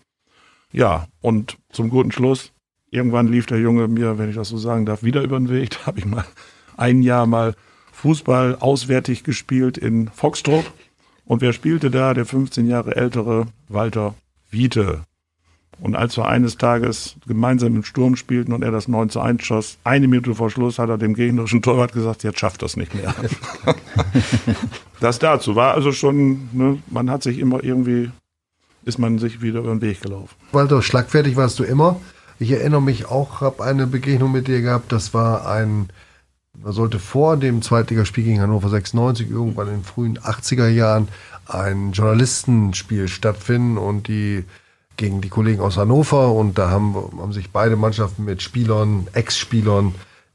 [0.72, 2.52] Ja, und zum guten Schluss,
[2.90, 5.70] irgendwann lief der Junge mir, wenn ich das so sagen darf, wieder über den Weg.
[5.78, 6.24] Da habe ich mal
[6.76, 7.54] ein Jahr mal
[7.92, 10.72] Fußball auswärtig gespielt in Foxtrot.
[11.24, 12.14] Und wer spielte da?
[12.14, 14.14] Der 15 Jahre ältere Walter
[14.50, 15.04] Wiete.
[15.80, 19.44] Und als wir eines Tages gemeinsam im Sturm spielten und er das 9 zu 1
[19.44, 22.94] schoss, eine Minute vor Schluss hat er dem gegnerischen Torwart gesagt, jetzt schafft das nicht
[22.94, 23.14] mehr.
[25.00, 28.10] das dazu war also schon, ne, man hat sich immer irgendwie,
[28.84, 30.34] ist man sich wieder über den Weg gelaufen.
[30.52, 32.00] Walter, schlagfertig warst du immer.
[32.38, 35.88] Ich erinnere mich auch, habe eine Begegnung mit dir gehabt, das war ein,
[36.60, 41.08] man sollte vor dem Zweitligaspiel gegen Hannover 96 irgendwann in den frühen 80er Jahren
[41.46, 44.44] ein Journalistenspiel stattfinden und die
[44.96, 49.94] gegen die Kollegen aus Hannover und da haben, haben sich beide Mannschaften mit Spielern, Ex-Spielern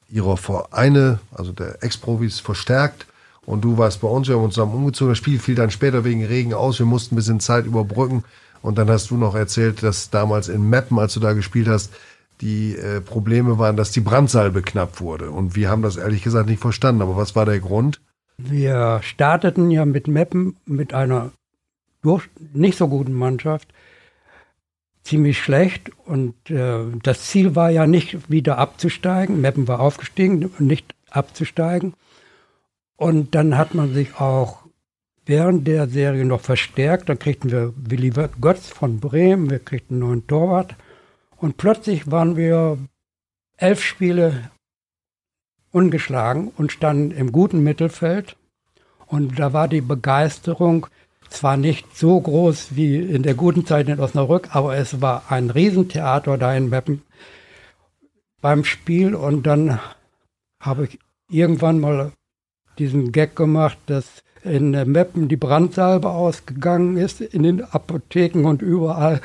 [0.09, 3.05] ihrer Vereine, also der Ex-Profis, verstärkt.
[3.45, 5.11] Und du warst bei uns, wir haben uns zusammen umgezogen.
[5.11, 6.79] Das Spiel fiel dann später wegen Regen aus.
[6.79, 8.23] Wir mussten ein bisschen Zeit überbrücken.
[8.61, 11.93] Und dann hast du noch erzählt, dass damals in Meppen, als du da gespielt hast,
[12.41, 15.31] die äh, Probleme waren, dass die Brandsalbe knapp wurde.
[15.31, 17.01] Und wir haben das ehrlich gesagt nicht verstanden.
[17.01, 18.01] Aber was war der Grund?
[18.37, 21.31] Wir starteten ja mit Meppen mit einer
[22.01, 23.69] durch, nicht so guten Mannschaft
[25.07, 29.41] ziemlich schlecht und äh, das Ziel war ja nicht wieder abzusteigen.
[29.41, 31.93] Meppen war aufgestiegen und nicht abzusteigen.
[32.97, 34.59] Und dann hat man sich auch
[35.25, 37.09] während der Serie noch verstärkt.
[37.09, 40.75] Dann kriegten wir Willi Götz von Bremen, wir kriegten einen neuen Torwart.
[41.37, 42.77] Und plötzlich waren wir
[43.57, 44.51] elf Spiele
[45.71, 48.35] ungeschlagen und standen im guten Mittelfeld.
[49.05, 50.87] Und da war die Begeisterung
[51.29, 55.49] zwar nicht so groß wie in der guten Zeit in Osnabrück, aber es war ein
[55.49, 57.01] Riesentheater da in Meppen
[58.41, 59.15] beim Spiel.
[59.15, 59.79] Und dann
[60.59, 62.11] habe ich irgendwann mal
[62.79, 69.21] diesen Gag gemacht, dass in Meppen die Brandsalbe ausgegangen ist, in den Apotheken und überall,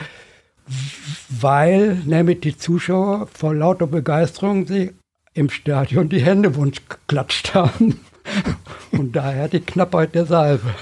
[1.28, 4.90] weil nämlich die Zuschauer vor lauter Begeisterung sich
[5.34, 8.00] im Stadion die Hände wunsch geklatscht haben.
[8.92, 10.74] Und daher die Knappheit der Salbe.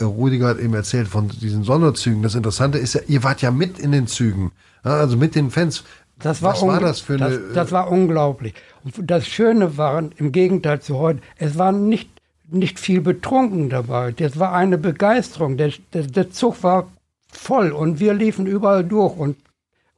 [0.00, 2.22] Rudiger hat eben erzählt von diesen Sonderzügen.
[2.22, 4.52] Das Interessante ist ja, ihr wart ja mit in den Zügen,
[4.82, 5.84] also mit den Fans.
[6.18, 7.30] Das war, Was war das für eine.
[7.30, 8.54] Das, das, war unglaublich.
[8.84, 12.08] Und das Schöne war, im Gegenteil zu heute, es waren nicht,
[12.48, 14.12] nicht viel betrunken dabei.
[14.12, 15.56] Das war eine Begeisterung.
[15.56, 16.88] Der, der, der Zug war
[17.28, 19.36] voll und wir liefen überall durch und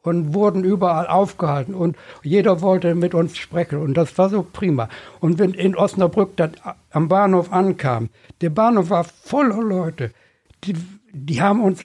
[0.07, 4.89] und wurden überall aufgehalten und jeder wollte mit uns sprechen und das war so prima.
[5.21, 6.53] Und wenn in Osnabrück dann
[6.91, 8.09] am Bahnhof ankam,
[8.41, 10.13] der Bahnhof war voller Leute,
[10.65, 10.75] die,
[11.13, 11.83] die haben uns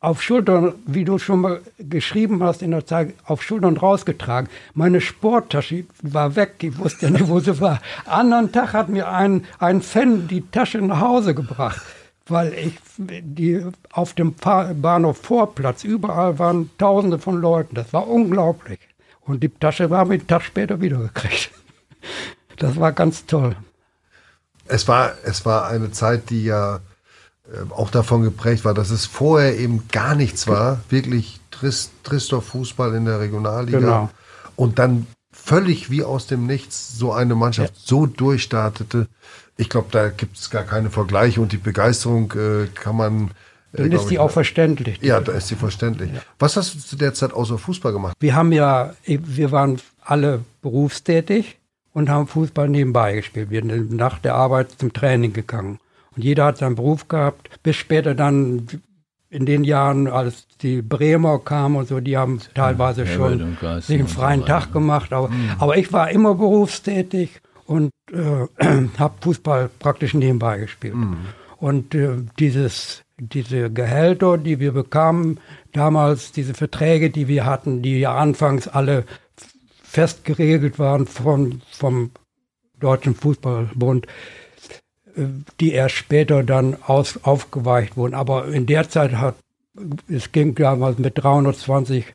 [0.00, 4.48] auf Schultern, wie du schon mal geschrieben hast in der Zeit, auf Schultern rausgetragen.
[4.72, 7.80] Meine Sporttasche war weg, ich wusste ja nicht, wo sie war.
[8.06, 11.82] Anderen Tag hat mir ein, ein Fan die Tasche nach Hause gebracht
[12.30, 17.74] weil ich die auf dem Bahnhof Vorplatz, überall waren Tausende von Leuten.
[17.74, 18.80] Das war unglaublich.
[19.20, 21.50] Und die Tasche haben wir einen Tag später wiedergekriegt.
[22.56, 23.56] Das war ganz toll.
[24.66, 26.80] Es war, es war eine Zeit, die ja
[27.50, 30.80] äh, auch davon geprägt war, dass es vorher eben gar nichts war.
[30.90, 33.78] Wirklich trist, trister Fußball in der Regionalliga.
[33.78, 34.10] Genau.
[34.56, 37.82] Und dann völlig wie aus dem Nichts so eine Mannschaft ja.
[37.82, 39.08] so durchstartete.
[39.60, 43.30] Ich glaube, da gibt es gar keine Vergleiche und die Begeisterung äh, kann man.
[43.74, 44.98] Äh, Dann ist die ich, auch verständlich.
[45.02, 46.10] Ja, da ist sie verständlich.
[46.14, 46.20] Ja.
[46.38, 48.14] Was hast du zu der Zeit außer Fußball gemacht?
[48.20, 51.58] Wir haben ja, wir waren alle berufstätig
[51.92, 53.50] und haben Fußball nebenbei gespielt.
[53.50, 55.78] Wir sind nach der Arbeit zum Training gegangen.
[56.16, 58.66] Und jeder hat seinen Beruf gehabt, bis später dann
[59.28, 63.98] in den Jahren, als die Bremer kamen und so, die haben teilweise ja, schon sich
[63.98, 65.12] einen freien so Tag gemacht.
[65.12, 65.50] Aber, mhm.
[65.58, 68.48] aber ich war immer berufstätig und äh,
[68.98, 70.96] habe Fußball praktisch nebenbei gespielt.
[70.96, 71.18] Mhm.
[71.56, 75.38] Und äh, dieses, diese Gehälter, die wir bekamen,
[75.72, 79.04] damals diese Verträge, die wir hatten, die ja anfangs alle
[79.84, 82.10] fest geregelt waren von, vom
[82.80, 84.06] Deutschen Fußballbund,
[85.14, 85.26] äh,
[85.60, 88.14] die erst später dann aus, aufgeweicht wurden.
[88.14, 89.36] Aber in der Zeit hat,
[90.08, 92.12] es ging damals mit 320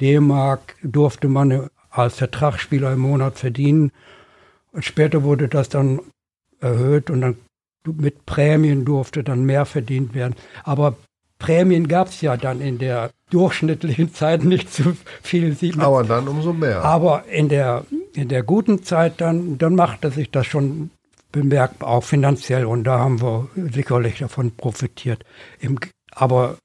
[0.00, 3.90] D-Mark, durfte man als Vertragsspieler im Monat verdienen.
[4.72, 6.00] Und später wurde das dann
[6.60, 7.36] erhöht und dann
[7.84, 10.36] mit Prämien durfte dann mehr verdient werden.
[10.64, 10.96] Aber
[11.38, 15.56] Prämien gab es ja dann in der durchschnittlichen Zeit nicht so viel.
[15.78, 16.84] Aber dann umso mehr.
[16.84, 20.90] Aber in der in der guten Zeit, dann, dann machte sich das schon
[21.32, 22.66] bemerkbar, auch finanziell.
[22.66, 25.24] Und da haben wir sicherlich davon profitiert.
[25.60, 25.78] Im,
[26.12, 26.58] aber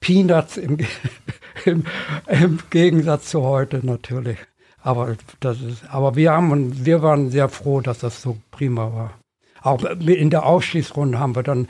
[0.00, 0.78] Peanuts im,
[1.64, 1.84] im,
[2.28, 4.38] im Gegensatz zu heute natürlich.
[4.82, 9.14] Aber das ist, aber wir haben wir waren sehr froh, dass das so prima war.
[9.62, 11.68] Auch in der Ausschließrunde haben wir dann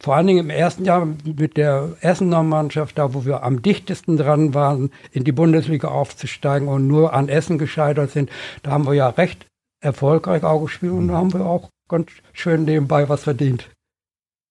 [0.00, 4.16] vor allen Dingen im ersten Jahr mit der Essener Mannschaft, da wo wir am dichtesten
[4.16, 8.30] dran waren, in die Bundesliga aufzusteigen und nur an Essen gescheitert sind,
[8.62, 9.46] da haben wir ja recht
[9.80, 13.70] erfolgreich auch gespielt und da haben wir auch ganz schön nebenbei was verdient.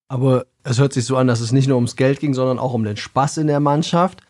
[0.09, 2.73] Aber es hört sich so an, dass es nicht nur ums Geld ging, sondern auch
[2.73, 4.21] um den Spaß in der Mannschaft.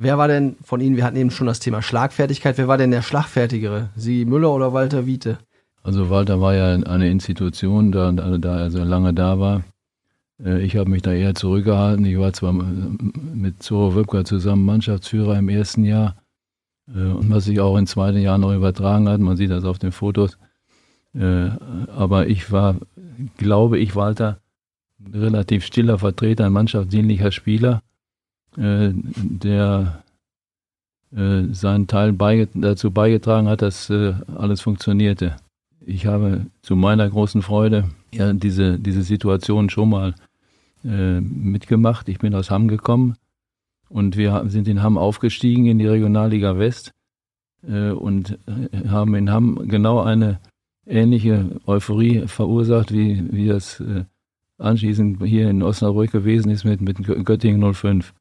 [0.00, 2.92] Wer war denn von Ihnen, wir hatten eben schon das Thema Schlagfertigkeit, wer war denn
[2.92, 3.90] der Schlagfertigere?
[3.96, 5.38] Sie Müller oder Walter Wiete?
[5.82, 9.64] Also Walter war ja eine Institution, da, da er so lange da war.
[10.40, 12.04] Äh, ich habe mich da eher zurückgehalten.
[12.04, 16.14] Ich war zwar mit Zoro Wöpker zusammen Mannschaftsführer im ersten Jahr
[16.94, 19.80] äh, und was sich auch im zweiten Jahr noch übertragen hat, man sieht das auf
[19.80, 20.38] den Fotos.
[21.12, 21.48] Äh,
[21.96, 22.76] aber ich war,
[23.36, 24.38] glaube ich, Walter,
[25.12, 27.82] relativ stiller Vertreter, ein mannschaftsdienlicher Spieler,
[28.56, 30.02] der
[31.00, 32.14] seinen Teil
[32.54, 35.36] dazu beigetragen hat, dass alles funktionierte.
[35.80, 40.14] Ich habe zu meiner großen Freude ja diese, diese Situation schon mal
[40.84, 42.08] äh, mitgemacht.
[42.08, 43.16] Ich bin aus Hamm gekommen
[43.88, 46.92] und wir sind in Hamm aufgestiegen in die Regionalliga West
[47.66, 50.40] äh, und äh, haben in Hamm genau eine
[50.86, 54.04] ähnliche Euphorie verursacht, wie, wie das äh,
[54.58, 58.17] anschließend hier in Osnabrück gewesen ist mit, mit Göttingen 05 äh,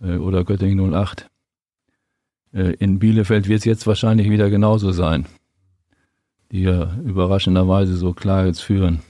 [0.00, 1.30] oder Göttingen 08.
[2.52, 5.26] Äh, in Bielefeld wird es jetzt wahrscheinlich wieder genauso sein,
[6.50, 9.00] die ja überraschenderweise so klar jetzt führen.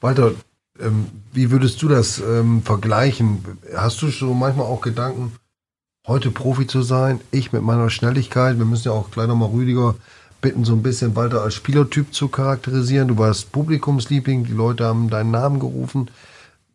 [0.00, 0.32] Walter,
[0.80, 3.44] ähm, wie würdest du das ähm, vergleichen?
[3.74, 5.32] Hast du so manchmal auch Gedanken,
[6.06, 7.20] heute Profi zu sein?
[7.30, 9.94] Ich mit meiner Schnelligkeit, wir müssen ja auch gleich nochmal Rüdiger
[10.40, 13.08] bitten, so ein bisschen Walter als Spielertyp zu charakterisieren.
[13.08, 16.10] Du warst Publikumsliebling, die Leute haben deinen Namen gerufen.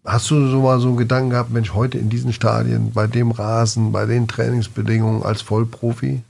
[0.07, 3.91] Hast du so mal so Gedanken gehabt, Mensch, heute in diesen Stadien, bei dem Rasen,
[3.91, 6.21] bei den Trainingsbedingungen als Vollprofi?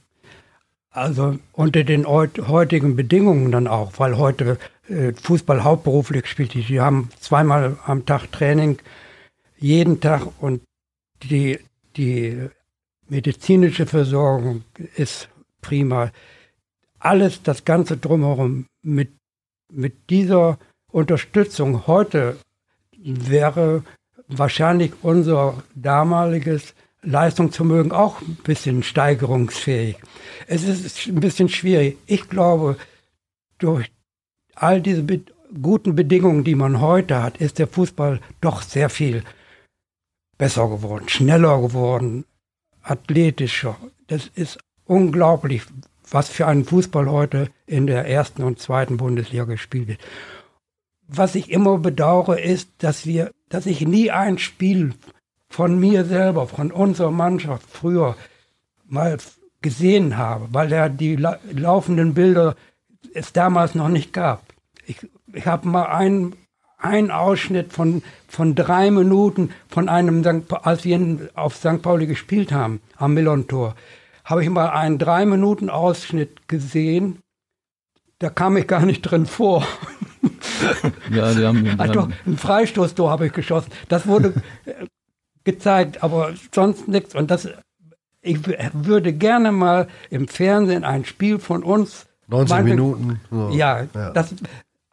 [0.90, 4.58] Also unter den heutigen Bedingungen dann auch, weil heute
[4.90, 6.56] äh, Fußball hauptberuflich spielt.
[6.56, 8.80] Die haben zweimal am Tag Training,
[9.60, 10.64] jeden Tag und
[11.22, 11.60] die,
[11.98, 12.50] die
[13.08, 14.64] medizinische Versorgung
[14.96, 15.30] ist
[15.62, 16.10] prima.
[16.98, 19.12] Alles, das Ganze drumherum mit,
[19.72, 20.58] mit dieser
[20.92, 22.38] Unterstützung heute
[22.98, 23.84] wäre
[24.28, 29.98] wahrscheinlich unser damaliges Leistungsvermögen auch ein bisschen steigerungsfähig.
[30.48, 31.98] Es ist ein bisschen schwierig.
[32.06, 32.78] Ich glaube,
[33.60, 33.92] durch
[34.56, 35.22] all diese be
[35.62, 39.24] guten Bedingungen, die man heute hat, ist der Fußball doch sehr viel
[40.38, 42.26] besser geworden, schneller geworden,
[42.82, 43.78] athletischer.
[44.08, 45.64] Das ist unglaublich,
[46.10, 50.00] was für einen Fußball heute in der ersten und zweiten Bundesliga gespielt wird.
[51.08, 54.94] Was ich immer bedauere, ist, dass wir, dass ich nie ein Spiel
[55.50, 58.16] von mir selber, von unserer Mannschaft früher
[58.86, 59.18] mal
[59.62, 62.56] gesehen habe, weil ja die la laufenden Bilder
[63.14, 64.44] es damals noch nicht gab.
[64.86, 64.98] Ich,
[65.34, 66.36] ich habe mal einen,
[66.78, 70.54] einen Ausschnitt von, von drei Minuten von einem, St.
[70.62, 71.82] als wir auf St.
[71.82, 73.76] Pauli gespielt haben, am Millon-Tor,
[74.24, 77.20] habe ich mal einen drei Minuten Ausschnitt gesehen.
[78.20, 79.66] Da kam ich gar nicht drin vor.
[81.12, 83.72] Ja, die haben, die also, ein Freistoßtor habe ich geschossen.
[83.88, 84.34] Das wurde
[85.44, 87.16] gezeigt, aber sonst nichts.
[87.16, 87.48] Und das,
[88.22, 88.40] ich
[88.74, 92.06] würde gerne mal im Fernsehen ein Spiel von uns.
[92.28, 93.22] 90 meine, Minuten.
[93.32, 93.50] So.
[93.52, 94.36] Ja, ja, das,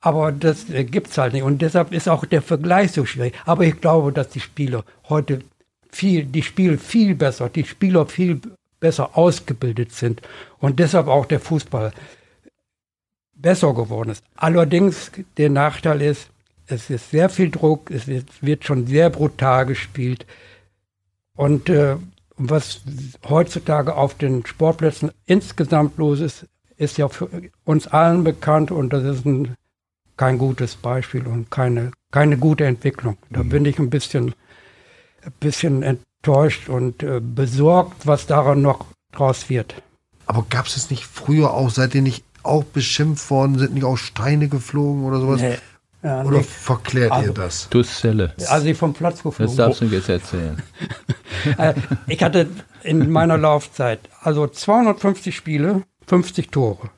[0.00, 1.42] aber das äh, gibt es halt nicht.
[1.42, 3.34] Und deshalb ist auch der Vergleich so schwierig.
[3.44, 5.40] Aber ich glaube, dass die Spieler heute
[5.90, 8.40] viel, die Spiele viel besser, die Spieler viel
[8.80, 10.20] besser ausgebildet sind.
[10.58, 11.92] Und deshalb auch der Fußball
[13.44, 14.24] besser geworden ist.
[14.36, 16.30] Allerdings, der Nachteil ist,
[16.66, 20.24] es ist sehr viel Druck, es wird, schon sehr brutal gespielt.
[21.36, 21.96] Und äh,
[22.38, 22.80] was
[23.28, 26.46] heutzutage auf den Sportplätzen insgesamt los ist,
[26.78, 27.28] ist ja für
[27.64, 29.56] uns allen bekannt und das ist ein,
[30.16, 33.18] kein gutes Beispiel und keine, keine gute Entwicklung.
[33.28, 33.48] Da mhm.
[33.50, 34.34] bin ich ein bisschen,
[35.22, 39.82] ein bisschen enttäuscht und äh, besorgt, was daran noch draus wird.
[40.24, 43.84] Aber gab es es nicht früher auch, seid ihr nicht auch beschimpft worden, sind nicht
[43.84, 45.40] auch Steine geflogen oder sowas?
[45.40, 45.56] Nee.
[46.02, 46.42] Ja, Oder nee.
[46.42, 47.68] verklärt also, ihr das?
[47.70, 48.34] Dusszelle.
[48.48, 49.46] Also ich vom Platz geflogen.
[49.46, 50.62] Das darfst du jetzt erzählen.
[51.58, 51.74] Äh,
[52.06, 52.48] ich hatte
[52.84, 56.88] in meiner Laufzeit also 250 Spiele, 50 Tore.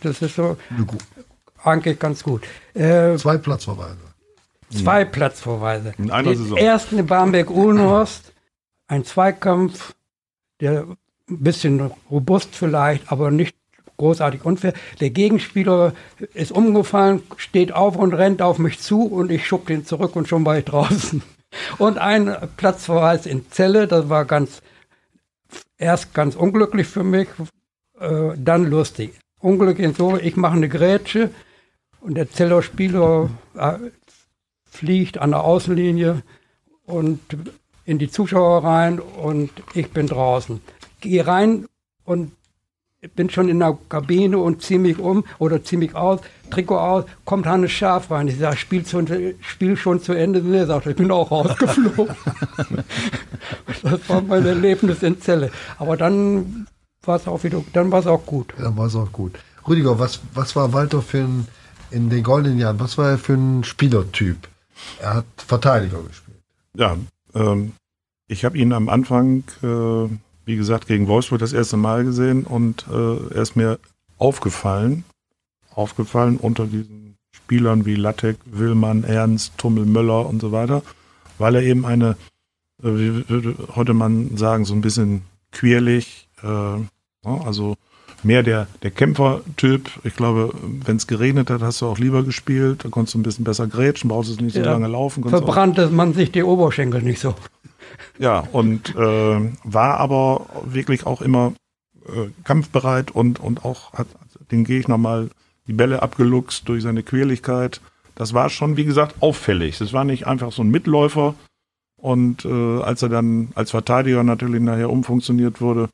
[0.00, 0.56] Das ist so
[1.64, 2.44] eigentlich ganz gut.
[2.74, 3.98] Äh, zwei Platzverweise.
[4.70, 5.10] Zwei mhm.
[5.10, 5.94] Platzverweise.
[5.98, 6.58] In einer Den Saison.
[6.58, 8.32] ersten in Barmbek-Uhlenhorst,
[8.86, 9.94] ein Zweikampf,
[10.60, 13.56] der ein bisschen robust vielleicht, aber nicht
[13.98, 14.72] großartig unfair.
[15.00, 15.92] Der Gegenspieler
[16.32, 20.28] ist umgefallen, steht auf und rennt auf mich zu und ich schub den zurück und
[20.28, 21.22] schon war ich draußen.
[21.78, 24.60] Und ein Platzverweis in Zelle, das war ganz,
[25.78, 27.26] erst ganz unglücklich für mich,
[27.98, 29.18] äh, dann lustig.
[29.40, 31.30] Unglück insofern, ich mache eine Grätsche
[32.02, 33.78] und der Zeller Spieler äh,
[34.70, 36.22] fliegt an der Außenlinie
[36.84, 37.20] und
[37.86, 40.60] in die Zuschauer rein und ich bin draußen.
[41.00, 41.66] Gehe rein
[42.04, 42.32] und
[43.14, 47.04] bin schon in der Kabine und ziehe mich um oder ziehe mich aus, Trikot aus,
[47.24, 48.28] kommt Hannes Schaf rein.
[48.28, 49.04] Ich sage, Spiel, zu,
[49.40, 50.40] Spiel schon zu Ende.
[50.42, 52.16] Nee, sagt, ich bin auch rausgeflogen.
[53.82, 55.50] das war mein Erlebnis in Zelle.
[55.78, 56.66] Aber dann
[57.02, 58.52] war es auch wieder, dann war es auch gut.
[58.58, 59.38] Dann war es auch gut.
[59.66, 61.46] Rüdiger, was, was war Walter für ein,
[61.90, 64.48] in den goldenen Jahren, was war er für ein Spielertyp?
[65.00, 66.38] Er hat Verteidiger gespielt.
[66.74, 66.96] Ja,
[67.34, 67.72] ähm,
[68.26, 70.08] ich habe ihn am Anfang äh,
[70.48, 73.78] wie gesagt, gegen Wolfsburg das erste Mal gesehen und äh, er ist mir
[74.16, 75.04] aufgefallen,
[75.74, 80.82] aufgefallen unter diesen Spielern wie Lattek, Willmann, Ernst, Tummel, Möller und so weiter,
[81.36, 82.16] weil er eben eine,
[82.82, 85.20] äh, wie würde heute man sagen, so ein bisschen
[85.52, 87.76] quirlig, äh, also
[88.22, 89.90] mehr der, der Kämpfertyp.
[90.04, 92.84] Ich glaube, wenn es geregnet hat, hast du auch lieber gespielt.
[92.84, 95.28] Da konntest du ein bisschen besser grätschen, brauchst es nicht so ja, lange laufen.
[95.28, 97.34] Verbrannte man sich die Oberschenkel nicht so.
[98.18, 101.52] Ja, und äh, war aber wirklich auch immer
[102.06, 104.08] äh, kampfbereit und, und auch hat
[104.50, 105.30] den Gegner mal
[105.66, 107.80] die Bälle abgeluchst durch seine Quirligkeit.
[108.14, 109.78] Das war schon, wie gesagt, auffällig.
[109.78, 111.34] Das war nicht einfach so ein Mitläufer.
[111.96, 115.88] Und äh, als er dann als Verteidiger natürlich nachher umfunktioniert wurde,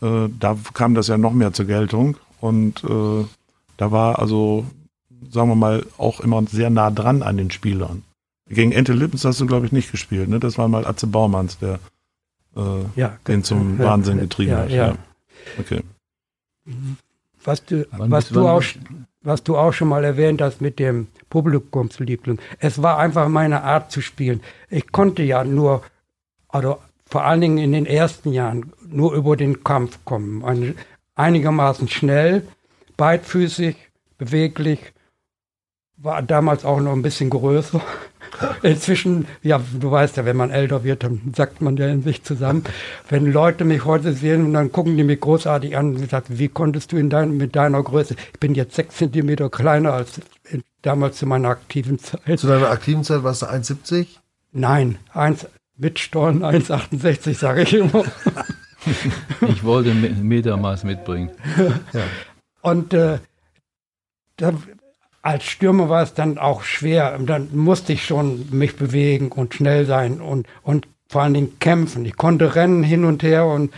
[0.00, 2.16] äh, da kam das ja noch mehr zur Geltung.
[2.40, 3.24] Und äh,
[3.76, 4.64] da war also,
[5.30, 8.02] sagen wir mal, auch immer sehr nah dran an den Spielern.
[8.50, 10.40] Gegen Ente Lippens hast du, glaube ich, nicht gespielt, ne?
[10.40, 11.78] Das war mal Atze Baumanns, der
[12.56, 12.60] äh,
[12.96, 14.70] ja, den zum ja, Wahnsinn getrieben ja, hat.
[14.70, 14.96] Ja.
[15.58, 15.82] Okay.
[17.44, 18.62] Was du, was, du auch,
[19.22, 22.40] was du auch schon mal erwähnt hast mit dem Publikumsliebling.
[22.58, 24.40] Es war einfach meine Art zu spielen.
[24.68, 25.82] Ich konnte ja nur,
[26.48, 30.74] also vor allen Dingen in den ersten Jahren, nur über den Kampf kommen.
[31.14, 32.46] einigermaßen schnell,
[32.96, 33.76] beidfüßig,
[34.18, 34.80] beweglich,
[36.02, 37.80] war damals auch noch ein bisschen größer.
[38.62, 42.22] Inzwischen, ja, du weißt ja, wenn man älter wird, dann sagt man ja in sich
[42.22, 42.64] zusammen.
[43.08, 46.48] Wenn Leute mich heute sehen und dann gucken die mich großartig an und sagen, wie
[46.48, 50.20] konntest du in dein, mit deiner Größe, ich bin jetzt sechs Zentimeter kleiner als
[50.82, 52.38] damals zu meiner aktiven Zeit.
[52.38, 54.06] Zu deiner aktiven Zeit warst du 1,70?
[54.52, 58.04] Nein, 1, mit Stollen 1,68 sage ich immer.
[59.48, 61.30] ich wollte ein Metermaß mitbringen.
[61.92, 62.02] Ja.
[62.62, 63.18] Und äh,
[64.36, 64.52] da
[65.22, 67.18] als Stürmer war es dann auch schwer.
[67.18, 72.04] Dann musste ich schon mich bewegen und schnell sein und, und vor allen Dingen kämpfen.
[72.04, 73.72] Ich konnte rennen hin und her und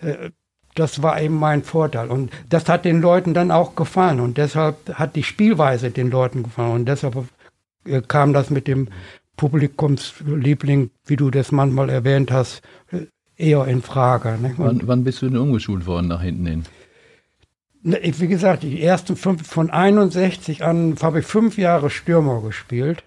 [0.00, 0.30] äh,
[0.74, 2.08] das war eben mein Vorteil.
[2.08, 4.20] Und das hat den Leuten dann auch gefallen.
[4.20, 6.72] Und deshalb hat die Spielweise den Leuten gefallen.
[6.72, 7.16] Und deshalb
[7.84, 8.88] äh, kam das mit dem
[9.36, 13.06] Publikumsliebling, wie du das manchmal erwähnt hast, äh,
[13.36, 14.38] eher in Frage.
[14.40, 14.54] Ne?
[14.56, 16.62] Wann, wann, bist du denn umgeschult worden nach hinten hin?
[17.82, 23.04] Wie gesagt, die ersten fünf, von 61 an habe ich fünf Jahre Stürmer gespielt.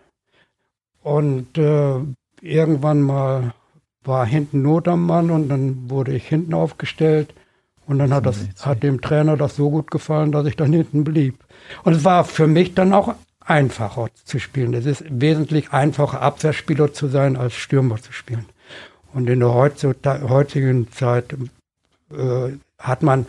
[1.04, 1.96] Und äh,
[2.42, 3.54] irgendwann mal
[4.04, 7.34] war hinten Not am Mann und dann wurde ich hinten aufgestellt.
[7.86, 11.04] Und dann hat, das, hat dem Trainer das so gut gefallen, dass ich dann hinten
[11.04, 11.44] blieb.
[11.84, 14.74] Und es war für mich dann auch einfacher zu spielen.
[14.74, 18.46] Es ist wesentlich einfacher, Abwehrspieler zu sein, als Stürmer zu spielen.
[19.14, 21.36] Und in der heutigen Zeit
[22.12, 23.26] äh, hat man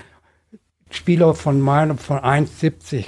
[0.94, 3.06] Spieler von meinem von 1,70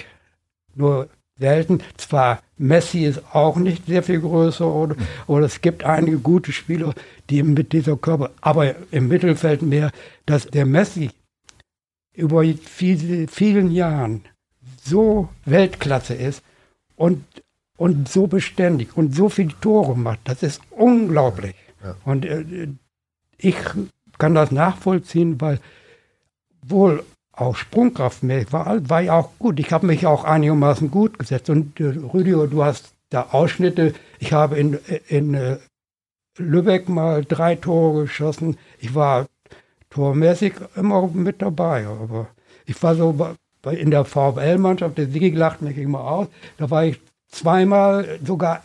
[0.75, 1.83] nur selten.
[1.97, 6.95] Zwar Messi ist auch nicht sehr viel größer oder, oder es gibt einige gute Spieler,
[7.31, 9.91] die mit dieser Körper, aber im Mittelfeld mehr,
[10.27, 11.11] dass der Messi
[12.15, 14.25] über viele, vielen Jahren
[14.83, 16.43] so Weltklasse ist
[16.97, 17.25] und,
[17.77, 20.21] und so beständig und so viele Tore macht.
[20.25, 21.57] Das ist unglaublich.
[21.83, 21.97] Ja.
[22.05, 22.69] Und äh,
[23.37, 23.57] ich
[24.19, 25.59] kann das nachvollziehen, weil
[26.63, 27.05] wohl
[27.37, 29.59] auch sprungkraftmäßig war, war ja auch gut.
[29.59, 31.51] Ich habe mich auch einigermaßen gut gesetzt.
[31.51, 33.95] Und äh, Rüdiger, du hast da Ausschnitte.
[34.19, 34.79] Ich habe in,
[35.09, 35.59] in äh,
[36.39, 38.57] Lübeck mal drei Tore geschossen.
[38.79, 39.27] Ich war
[39.91, 41.87] tormäßig immer mit dabei.
[41.87, 42.29] Aber
[42.67, 43.13] ich war so
[43.63, 46.29] bei, in der VfL-Mannschaft, der Sigi lacht mich immer aus.
[46.57, 48.63] Da war ich zweimal sogar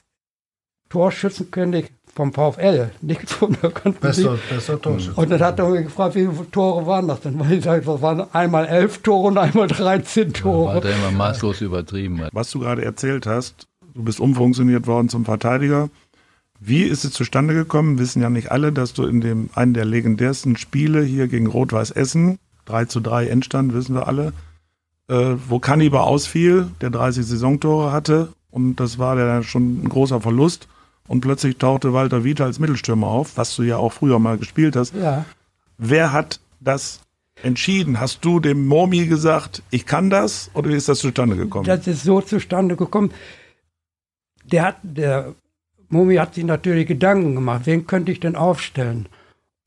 [0.90, 5.20] Torschützenkönig vom VfL, nicht von der ganzen Bester, bester Torschütze.
[5.20, 7.40] Und dann hat er mich gefragt, wie viele Tore waren das denn?
[7.40, 10.70] Weil ich sage, das waren einmal elf Tore und einmal 13 Tore.
[10.70, 12.22] Ja, hat er immer maßlos übertrieben.
[12.32, 15.90] Was du gerade erzählt hast, du bist umfunktioniert worden zum Verteidiger.
[16.60, 18.00] Wie ist es zustande gekommen?
[18.00, 21.92] Wissen ja nicht alle, dass du in dem einen der legendärsten Spiele hier gegen Rot-Weiß
[21.92, 22.38] Essen
[22.70, 24.34] 3 zu 3 Endstand, wissen wir alle.
[25.08, 30.22] Äh, wo Kanniber ausfiel, der 30 Saisontore hatte und das war ja schon ein großer
[30.22, 30.68] Verlust.
[31.10, 34.76] Und plötzlich tauchte Walter Wiete als Mittelstürmer auf, was du ja auch früher mal gespielt
[34.76, 34.94] hast.
[34.94, 35.26] Ja.
[35.80, 37.02] Wer hat das
[37.42, 38.00] entschieden?
[38.00, 41.66] Hast du dem Momi gesagt, ich kann das oder wie ist das zustande gekommen?
[41.66, 43.12] Das ist so zustande gekommen.
[44.52, 45.34] Der hat, der
[45.90, 49.10] Momi hat sich natürlich Gedanken gemacht, wen könnte ich denn aufstellen?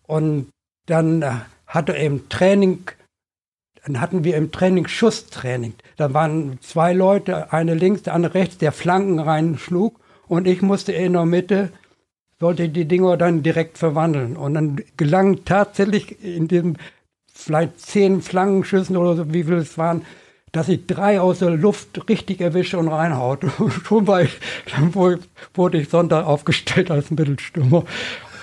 [0.07, 0.47] Und
[0.87, 1.33] dann äh,
[1.67, 2.85] hatte er im Training,
[3.85, 5.75] dann hatten wir im Training Schusstraining.
[5.97, 9.99] Da waren zwei Leute, eine links, der andere rechts, der Flanken reinschlug
[10.33, 11.73] und ich musste in der Mitte,
[12.41, 14.35] sollte die Dinger dann direkt verwandeln.
[14.39, 16.77] Und dann gelang tatsächlich in dem
[17.31, 20.07] vielleicht zehn Flankenschüssen oder so, wie viel es waren,
[20.51, 23.45] dass ich drei aus der Luft richtig erwische und reinhaut.
[23.59, 24.39] Und schon war ich,
[24.75, 27.85] dann wurde ich Sonntag aufgestellt als Mittelstürmer.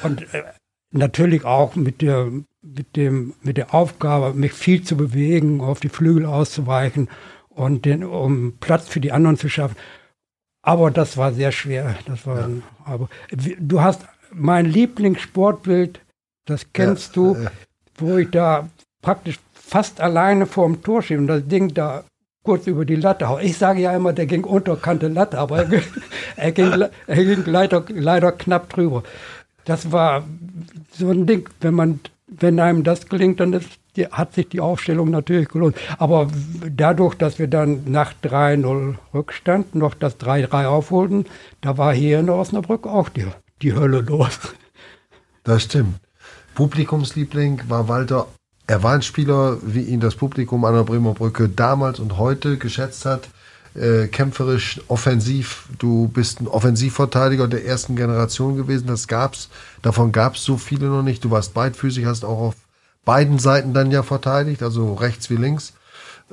[0.03, 0.43] Und äh,
[0.91, 2.29] natürlich auch mit der,
[2.61, 7.09] mit dem, mit der Aufgabe, mich viel zu bewegen, auf die Flügel auszuweichen
[7.49, 9.75] und den, um Platz für die anderen zu schaffen.
[10.61, 11.95] Aber das war sehr schwer.
[12.05, 12.47] Das war, ja.
[12.85, 13.09] aber
[13.59, 16.01] du hast mein Lieblingssportbild,
[16.45, 17.21] das kennst ja.
[17.21, 17.47] du,
[17.97, 18.69] wo ich da
[19.01, 22.03] praktisch fast alleine vorm Tor stehe und das Ding da
[22.43, 23.43] kurz über die Latte haue.
[23.43, 25.81] Ich sage ja immer, der ging unterkante Latte, aber er,
[26.35, 29.03] er, ging, er ging leider, leider knapp drüber.
[29.65, 30.23] Das war
[30.91, 31.99] so ein Ding, wenn man,
[32.29, 35.75] wenn einem das gelingt, dann ist, die, hat sich die Aufstellung natürlich gelohnt.
[35.97, 36.27] Aber
[36.69, 41.25] dadurch, dass wir dann nach 3-0 Rückstand noch das 3-3 aufholten,
[41.61, 43.25] da war hier in Osnabrück auch die,
[43.61, 44.39] die Hölle los.
[45.43, 45.95] Das stimmt.
[46.53, 48.27] Publikumsliebling war Walter
[48.69, 52.57] er war ein Spieler, wie ihn das Publikum an der Bremer Brücke damals und heute
[52.57, 53.27] geschätzt hat.
[53.75, 55.65] Äh, kämpferisch, offensiv.
[55.77, 58.87] Du bist ein Offensivverteidiger der ersten Generation gewesen.
[58.87, 59.49] Das gab's.
[59.81, 61.23] Davon gab's so viele noch nicht.
[61.23, 62.55] Du warst beidfüßig, hast auch auf
[63.05, 65.73] beiden Seiten dann ja verteidigt, also rechts wie links.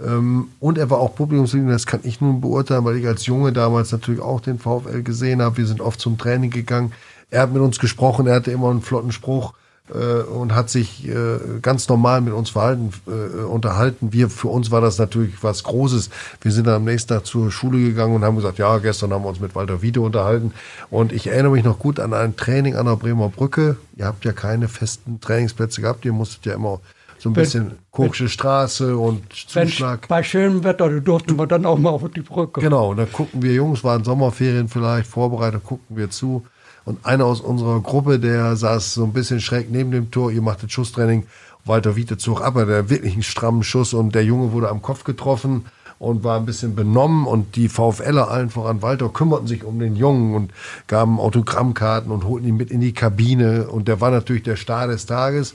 [0.02, 3.52] Ähm, und er war auch Publikumsliebling, das kann ich nun beurteilen, weil ich als Junge
[3.52, 5.58] damals natürlich auch den VfL gesehen habe.
[5.58, 6.92] Wir sind oft zum Training gegangen.
[7.30, 9.54] Er hat mit uns gesprochen, er hatte immer einen flotten Spruch
[9.92, 14.12] äh, und hat sich äh, ganz normal mit uns verhalten, äh, unterhalten.
[14.12, 16.10] Wir, für uns war das natürlich was Großes.
[16.40, 19.24] Wir sind dann am nächsten Tag zur Schule gegangen und haben gesagt, ja, gestern haben
[19.24, 20.52] wir uns mit Walter Wiede unterhalten.
[20.90, 23.76] Und ich erinnere mich noch gut an ein Training an der Bremer Brücke.
[23.96, 26.04] Ihr habt ja keine festen Trainingsplätze gehabt.
[26.04, 26.80] Ihr musstet ja immer
[27.18, 30.06] so ein bisschen Kurksche Straße und Zuschlag.
[30.08, 32.60] bei schönem Wetter durften wir dann auch mal auf die Brücke.
[32.60, 36.44] Genau, und dann gucken wir Jungs, waren Sommerferien vielleicht, vorbereitet, gucken wir zu.
[36.86, 40.40] Und einer aus unserer Gruppe, der saß so ein bisschen schräg neben dem Tor, ihr
[40.40, 41.26] machtet Schusstraining.
[41.64, 45.02] Walter Wiete zog ab, der wirklich einen strammen Schuss und der Junge wurde am Kopf
[45.02, 45.66] getroffen
[45.98, 49.96] und war ein bisschen benommen und die VfLer allen voran Walter kümmerten sich um den
[49.96, 50.52] Jungen und
[50.86, 54.86] gaben Autogrammkarten und holten ihn mit in die Kabine und der war natürlich der Star
[54.86, 55.54] des Tages.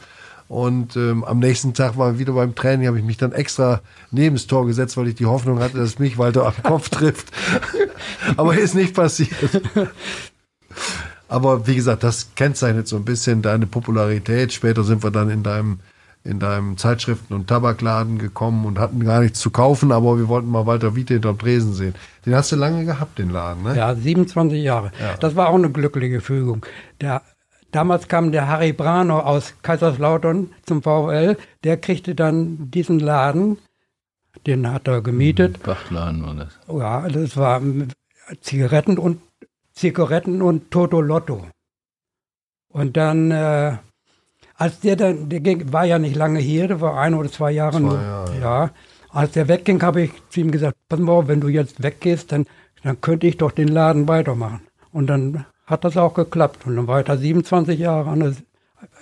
[0.50, 3.80] Und ähm, am nächsten Tag war wieder beim Training, habe ich mich dann extra
[4.12, 7.32] neben das Tor gesetzt, weil ich die Hoffnung hatte, dass mich Walter am Kopf trifft.
[8.36, 9.62] Aber ist nicht passiert.
[11.32, 14.52] Aber wie gesagt, das kennzeichnet so ein bisschen deine Popularität.
[14.52, 15.80] Später sind wir dann in deinem,
[16.26, 20.50] in deinem Zeitschriften- und Tabakladen gekommen und hatten gar nichts zu kaufen, aber wir wollten
[20.50, 21.96] mal Walter Wiete hinterm Tresen sehen.
[22.26, 23.78] Den hast du lange gehabt, den Laden, ne?
[23.78, 24.92] Ja, 27 Jahre.
[25.00, 25.16] Ja.
[25.22, 26.66] Das war auch eine glückliche Fügung.
[27.00, 27.22] Der,
[27.72, 31.38] damals kam der Harry Brano aus Kaiserslautern zum VfL.
[31.64, 33.58] Der kriegte dann diesen Laden.
[34.46, 35.66] Den hat er gemietet.
[35.66, 36.60] Wachtladen war das.
[36.68, 37.62] Ja, das war
[38.42, 39.22] Zigaretten und
[39.74, 41.46] Zigaretten und Toto Lotto.
[42.70, 43.78] Und dann, äh,
[44.56, 47.52] als der dann, der ging, war ja nicht lange hier, der war ein oder zwei
[47.52, 48.02] Jahre zwei nur.
[48.02, 48.72] Jahre, ja.
[49.10, 52.32] Als der wegging, habe ich zu ihm gesagt, pass mal auf, wenn du jetzt weggehst,
[52.32, 52.46] dann,
[52.84, 54.62] dann könnte ich doch den Laden weitermachen.
[54.94, 56.66] Und dann hat das auch geklappt.
[56.66, 58.34] Und dann war ich da 27 Jahre an der,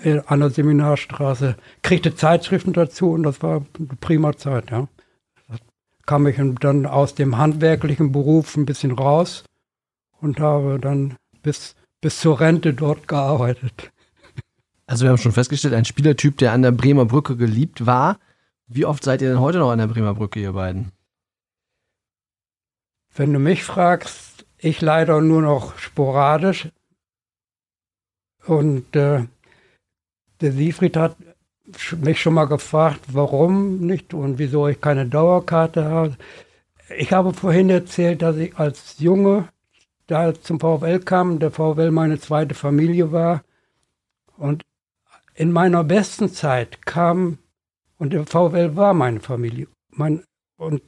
[0.04, 4.88] äh, an der Seminarstraße, kriegte Zeitschriften dazu und das war eine prima Zeit, ja.
[5.48, 5.56] Da
[6.08, 9.44] kam ich dann aus dem handwerklichen Beruf ein bisschen raus
[10.22, 13.92] und habe dann bis, bis zur Rente dort gearbeitet.
[14.86, 18.20] Also wir haben schon festgestellt, ein Spielertyp, der an der Bremer Brücke geliebt war.
[18.68, 20.92] Wie oft seid ihr denn heute noch an der Bremer Brücke, ihr beiden?
[23.16, 26.70] Wenn du mich fragst, ich leider nur noch sporadisch.
[28.46, 29.26] Und äh,
[30.42, 31.18] der Siegfried hat
[31.98, 36.18] mich schon mal gefragt, warum nicht und wieso ich keine Dauerkarte habe.
[36.98, 39.50] Ich habe vorhin erzählt, dass ich als Junge
[40.10, 43.44] da zum VfL kam, der VfL meine zweite Familie war.
[44.38, 44.64] Und
[45.36, 47.38] in meiner besten Zeit kam,
[47.98, 49.68] und der VfL war meine Familie.
[49.92, 50.24] Mein,
[50.58, 50.82] und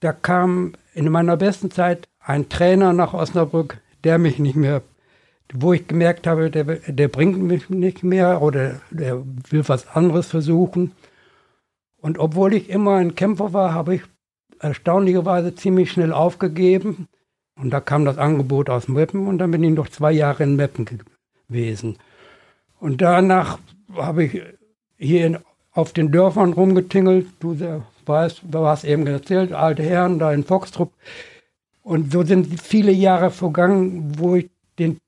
[0.00, 4.82] da kam in meiner besten Zeit ein Trainer nach Osnabrück, der mich nicht mehr,
[5.52, 10.26] wo ich gemerkt habe, der, der bringt mich nicht mehr oder der will was anderes
[10.26, 10.92] versuchen.
[11.96, 14.02] Und obwohl ich immer ein Kämpfer war, habe ich
[14.58, 17.08] erstaunlicherweise ziemlich schnell aufgegeben.
[17.58, 20.56] Und da kam das Angebot aus Meppen und dann bin ich noch zwei Jahre in
[20.56, 21.00] Meppen
[21.48, 21.96] gewesen.
[22.78, 23.58] Und danach
[23.94, 24.42] habe ich
[24.98, 25.38] hier in,
[25.72, 27.26] auf den Dörfern rumgetingelt.
[27.40, 27.56] Du
[28.04, 30.92] weißt, du hast eben erzählt, alte Herren da in Foxtrupp.
[31.82, 34.98] Und so sind viele Jahre vergangen, wo ich den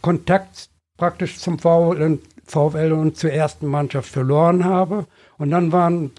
[0.00, 5.06] Kontakt praktisch zum VfL, VfL und zur ersten Mannschaft verloren habe.
[5.38, 6.12] Und dann waren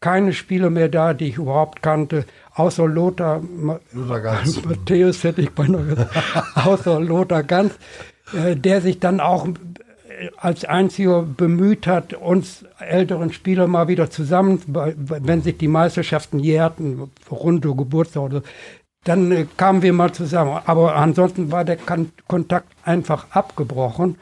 [0.00, 2.24] keine Spieler mehr da, die ich überhaupt kannte,
[2.54, 3.42] außer Lothar.
[4.64, 6.10] Matthäus hätte ich beinahe gesagt,
[6.54, 7.74] außer Lothar Ganz,
[8.32, 9.52] äh, der sich dann auch äh,
[10.36, 17.10] als einziger bemüht hat, uns älteren Spieler mal wieder zusammen, wenn sich die Meisterschaften jährten,
[17.30, 18.46] runde Geburtstag oder so,
[19.04, 20.60] dann äh, kamen wir mal zusammen.
[20.64, 21.78] Aber ansonsten war der
[22.26, 24.16] Kontakt einfach abgebrochen.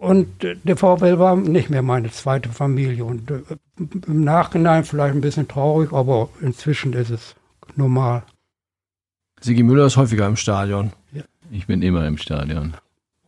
[0.00, 3.04] Und äh, der VfL war nicht mehr meine zweite Familie.
[3.04, 3.42] Und äh,
[4.06, 7.34] im Nachhinein vielleicht ein bisschen traurig, aber inzwischen ist es
[7.76, 8.22] normal.
[9.42, 10.92] Sigi Müller ist häufiger im Stadion.
[11.50, 12.74] Ich bin immer im Stadion.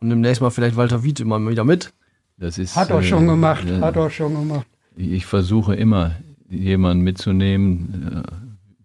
[0.01, 1.93] Und demnächst mal vielleicht Walter Wied immer wieder mit.
[2.39, 4.67] Das ist, Hat er schon äh, gemacht, äh, hat er schon gemacht.
[4.97, 6.17] Ich versuche immer,
[6.49, 8.25] jemanden mitzunehmen,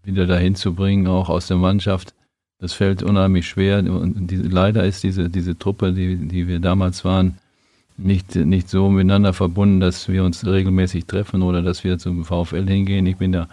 [0.03, 2.13] äh, wieder dahin zu bringen, auch aus der Mannschaft.
[2.59, 3.79] Das fällt unheimlich schwer.
[3.79, 7.37] Und die, leider ist diese, diese Truppe, die, die wir damals waren,
[7.97, 12.67] nicht, nicht so miteinander verbunden, dass wir uns regelmäßig treffen oder dass wir zum VfL
[12.67, 13.05] hingehen.
[13.05, 13.47] Ich bin der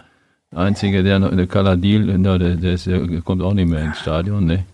[0.53, 4.45] Einzige, der noch, der Kaladil, der, der, ist, der kommt auch nicht mehr ins Stadion,
[4.45, 4.65] ne?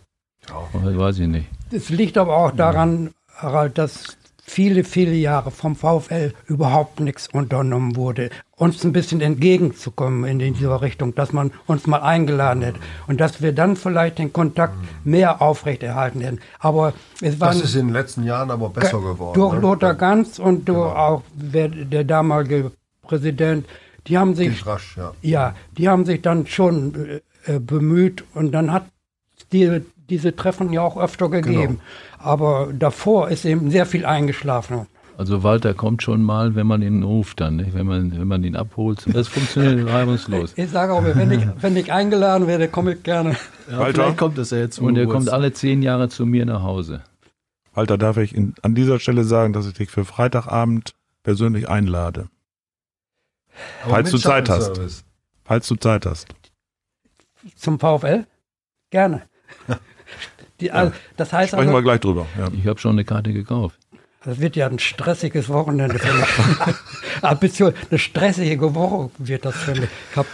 [0.49, 0.97] Ja.
[0.97, 1.47] Weiß ich nicht.
[1.71, 7.95] Es liegt aber auch daran, Harald, dass viele, viele Jahre vom VfL überhaupt nichts unternommen
[7.95, 8.29] wurde,
[8.61, 13.41] uns ein bisschen entgegenzukommen in dieser Richtung, dass man uns mal eingeladen hätte und dass
[13.41, 16.39] wir dann vielleicht den Kontakt mehr aufrechterhalten hätten.
[16.59, 19.33] Aber es war Das ist in den letzten Jahren aber besser geworden.
[19.33, 19.61] durch ne?
[19.61, 20.95] Lothar Ganz und durch Genau.
[20.95, 23.65] auch wer, der damalige Präsident,
[24.05, 25.11] die haben sich Geht rasch, ja.
[25.23, 26.93] ja, die haben sich dann schon
[27.45, 28.85] äh, bemüht und dann hat
[29.51, 31.79] die, diese Treffen ja auch öfter gegeben.
[32.19, 34.85] Aber davor ist eben sehr viel eingeschlafen.
[35.21, 37.75] Also Walter kommt schon mal, wenn man ihn ruft dann, nicht?
[37.75, 39.05] Wenn, man, wenn man ihn abholt.
[39.13, 40.53] Das funktioniert reibungslos.
[40.55, 43.37] Ich sage auch, wenn ich, wenn ich eingeladen werde, komme ich gerne.
[43.69, 44.01] Ja, Walter?
[44.01, 44.79] Vielleicht kommt das ja jetzt.
[44.79, 47.03] Und er kommt alle zehn Jahre zu mir nach Hause.
[47.75, 52.27] Walter, darf ich in, an dieser Stelle sagen, dass ich dich für Freitagabend persönlich einlade,
[53.83, 55.03] Aber Falls du Zeit hast.
[55.43, 56.29] Falls du Zeit hast.
[57.55, 58.25] Zum VfL?
[58.89, 59.21] Gerne.
[60.59, 62.25] Die, also, das heißt Sprechen wir also, gleich drüber.
[62.39, 62.47] Ja.
[62.53, 63.77] Ich habe schon eine Karte gekauft.
[64.23, 67.39] Das wird ja ein stressiges Wochenende für mich.
[67.39, 69.89] Beziehungsweise eine stressige Woche wird das für mich.
[70.11, 70.27] Ich hab,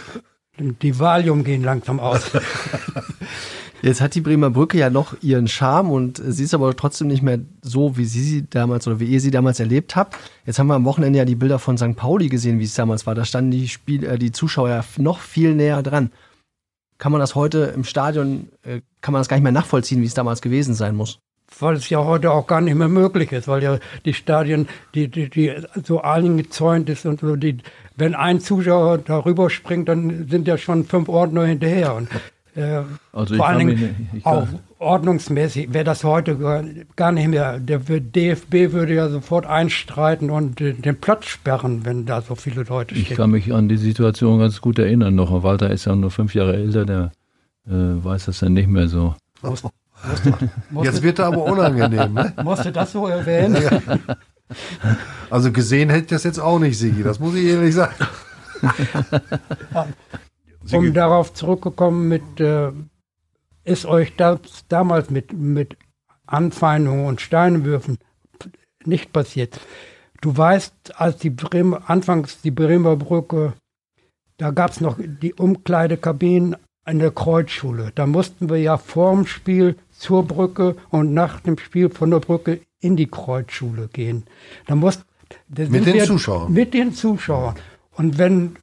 [0.58, 2.30] die Valium gehen langsam aus.
[3.82, 7.22] Jetzt hat die Bremer Brücke ja noch ihren Charme und sie ist aber trotzdem nicht
[7.22, 10.16] mehr so, wie sie sie damals oder wie ihr sie damals erlebt habt.
[10.44, 11.94] Jetzt haben wir am Wochenende ja die Bilder von St.
[11.94, 13.14] Pauli gesehen, wie es damals war.
[13.14, 16.10] Da standen die, Spiel, äh, die Zuschauer ja noch viel näher dran.
[16.98, 20.06] Kann man das heute im Stadion, äh, kann man das gar nicht mehr nachvollziehen, wie
[20.06, 21.20] es damals gewesen sein muss?
[21.60, 25.08] Weil es ja heute auch gar nicht mehr möglich ist, weil ja die Stadien, die,
[25.08, 25.52] die, die
[25.84, 27.58] so eingezäunt ist und so, die,
[27.96, 31.94] wenn ein Zuschauer darüber springt, dann sind ja schon fünf Ordner hinterher.
[31.94, 32.08] Und,
[32.54, 32.82] äh,
[33.12, 34.46] Also ich vor allen Dingen nicht- ich auch
[34.80, 36.62] ordnungsmäßig wäre das heute gar,
[36.94, 37.58] gar nicht mehr.
[37.58, 42.94] Der DFB würde ja sofort einstreiten und den Platz sperren, wenn da so viele Leute
[42.94, 43.16] Ich stehen.
[43.16, 45.42] kann mich an die Situation ganz gut erinnern noch.
[45.42, 47.10] Walter ist ja nur fünf Jahre älter, der
[47.66, 47.72] äh,
[48.04, 49.14] weiß das dann nicht mehr so.
[50.82, 52.14] Jetzt wird er aber unangenehm.
[52.14, 52.32] Ne?
[52.42, 53.56] Musste das so erwähnen?
[55.30, 57.02] Also gesehen hätte ich das jetzt auch nicht, Sigi.
[57.02, 57.94] Das muss ich ehrlich sagen.
[60.72, 62.72] um darauf zurückgekommen mit, äh,
[63.64, 65.76] ist euch das damals mit, mit
[66.26, 67.98] Anfeindungen und Steinwürfen
[68.84, 69.60] nicht passiert.
[70.20, 73.54] Du weißt, als die Bremer, anfangs die Bremer Brücke,
[74.36, 77.92] da gab es noch die Umkleidekabinen an der Kreuzschule.
[77.94, 82.60] Da mussten wir ja vorm Spiel zur Brücke und nach dem Spiel von der Brücke
[82.80, 84.24] in die Kreuzschule gehen.
[84.66, 85.04] Da mussten,
[85.48, 86.52] da Mit den wir- Zuschauern?
[86.52, 87.56] Mit den Zuschauern.
[87.92, 88.56] Und wenn,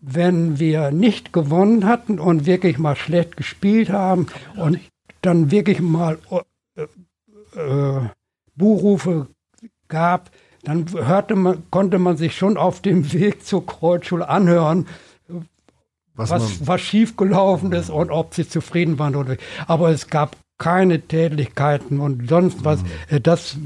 [0.00, 4.26] wenn wir nicht gewonnen hatten und wirklich mal schlecht gespielt haben
[4.56, 4.80] und
[5.22, 6.18] dann wirklich mal
[6.76, 6.82] äh,
[7.60, 8.00] äh,
[8.56, 9.26] Buhrufe
[9.88, 10.30] gab,
[10.62, 14.86] dann hörte man, konnte man sich schon auf dem Weg zur Kreuzschule anhören,
[16.14, 19.42] Was, was, was schiefgelaufen ist und ob sie zufrieden waren oder nicht.
[19.66, 22.84] Aber es gab keine Tätlichkeiten und sonst was.
[23.08, 23.56] Äh, Das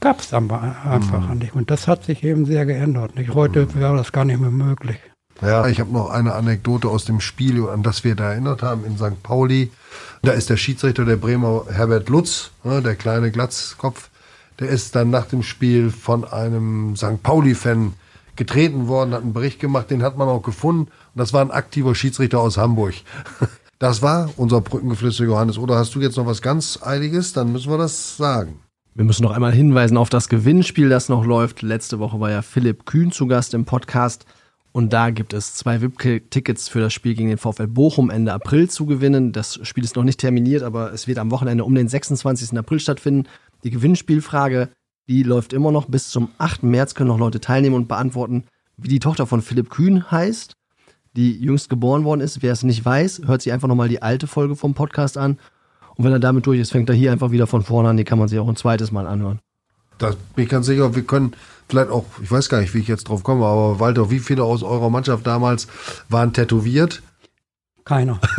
[0.00, 1.54] gab es einfach nicht.
[1.54, 3.14] Und das hat sich eben sehr geändert.
[3.16, 3.34] Nicht?
[3.34, 4.98] Heute wäre das gar nicht mehr möglich.
[5.40, 8.84] ja, ich habe noch eine Anekdote aus dem Spiel, an das wir da erinnert haben
[8.84, 9.22] in St.
[9.22, 9.70] Pauli.
[10.22, 14.10] Da ist der Schiedsrichter der Bremer Herbert Lutz, ne, der kleine Glatzkopf.
[14.58, 17.22] Der ist dann nach dem Spiel von einem St.
[17.22, 17.94] Pauli-Fan
[18.36, 20.82] getreten worden, hat einen Bericht gemacht, den hat man auch gefunden.
[20.82, 22.94] Und das war ein aktiver Schiedsrichter aus Hamburg.
[23.80, 25.56] Das war unser Brückengeflüster Johannes.
[25.56, 27.32] Oder hast du jetzt noch was ganz Eiliges?
[27.32, 28.60] Dann müssen wir das sagen.
[28.94, 31.62] Wir müssen noch einmal hinweisen auf das Gewinnspiel, das noch läuft.
[31.62, 34.26] Letzte Woche war ja Philipp Kühn zu Gast im Podcast.
[34.72, 38.68] Und da gibt es zwei VIP-Tickets für das Spiel gegen den VfL Bochum Ende April
[38.68, 39.32] zu gewinnen.
[39.32, 42.58] Das Spiel ist noch nicht terminiert, aber es wird am Wochenende um den 26.
[42.58, 43.28] April stattfinden.
[43.64, 44.68] Die Gewinnspielfrage,
[45.08, 45.86] die läuft immer noch.
[45.86, 46.64] Bis zum 8.
[46.64, 48.44] März können noch Leute teilnehmen und beantworten,
[48.76, 50.54] wie die Tochter von Philipp Kühn heißt
[51.16, 52.42] die jüngst geboren worden ist.
[52.42, 55.38] Wer es nicht weiß, hört sich einfach nochmal die alte Folge vom Podcast an.
[55.96, 57.96] Und wenn er damit durch ist, fängt er hier einfach wieder von vorne an.
[57.96, 59.40] Die kann man sich auch ein zweites Mal anhören.
[59.98, 61.32] Da bin ich ganz sicher, wir können
[61.68, 64.44] vielleicht auch, ich weiß gar nicht, wie ich jetzt drauf komme, aber Walter, wie viele
[64.44, 65.68] aus eurer Mannschaft damals
[66.08, 67.02] waren tätowiert?
[67.84, 68.18] Keiner.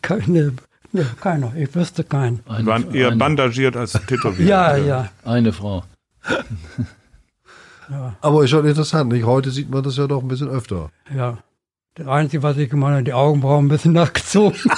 [0.00, 0.54] Keine,
[0.92, 1.54] ne, keiner.
[1.56, 2.40] Ich wüsste keinen.
[2.58, 4.48] Die waren eher eine, bandagiert als tätowiert.
[4.48, 5.10] Ja, ja.
[5.22, 5.84] eine Frau.
[8.20, 9.24] Aber ist schon interessant, nicht?
[9.24, 10.90] Heute sieht man das ja doch ein bisschen öfter.
[11.14, 11.38] Ja.
[11.96, 14.58] Das Einzige, was ich gemacht habe, die Augenbrauen ein bisschen nachgezogen.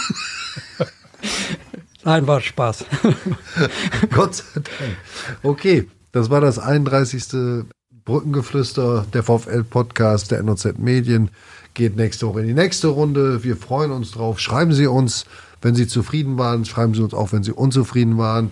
[2.04, 2.84] Nein, war Spaß.
[4.10, 4.68] Gott sei Dank.
[5.42, 7.64] Okay, das war das 31.
[8.04, 11.30] Brückengeflüster, der VfL-Podcast der NOZ Medien.
[11.74, 13.42] Geht nächste Woche in die nächste Runde.
[13.42, 14.38] Wir freuen uns drauf.
[14.38, 15.24] Schreiben Sie uns,
[15.62, 16.64] wenn Sie zufrieden waren.
[16.64, 18.50] Schreiben Sie uns auch, wenn Sie unzufrieden waren.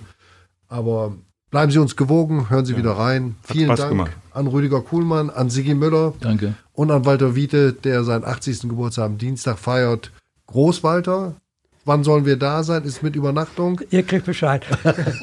[0.68, 1.14] Aber
[1.54, 2.50] bleiben Sie uns gewogen.
[2.50, 3.36] Hören Sie wieder rein.
[3.44, 4.10] Hat Vielen Spaß Dank gemacht.
[4.32, 6.54] an Rüdiger Kuhlmann, an Sigi Müller Danke.
[6.72, 8.62] und an Walter Wiete, der seinen 80.
[8.62, 10.10] Geburtstag am Dienstag feiert.
[10.48, 11.36] Großwalter,
[11.84, 12.82] wann sollen wir da sein?
[12.82, 13.80] Ist mit Übernachtung?
[13.90, 14.66] Ihr kriegt Bescheid.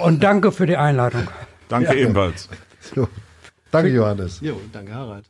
[0.01, 1.27] Und danke für die Einladung.
[1.67, 2.47] Danke ebenfalls.
[2.95, 3.09] So.
[3.69, 4.39] Danke, Johannes.
[4.39, 5.25] Jo, danke Harald.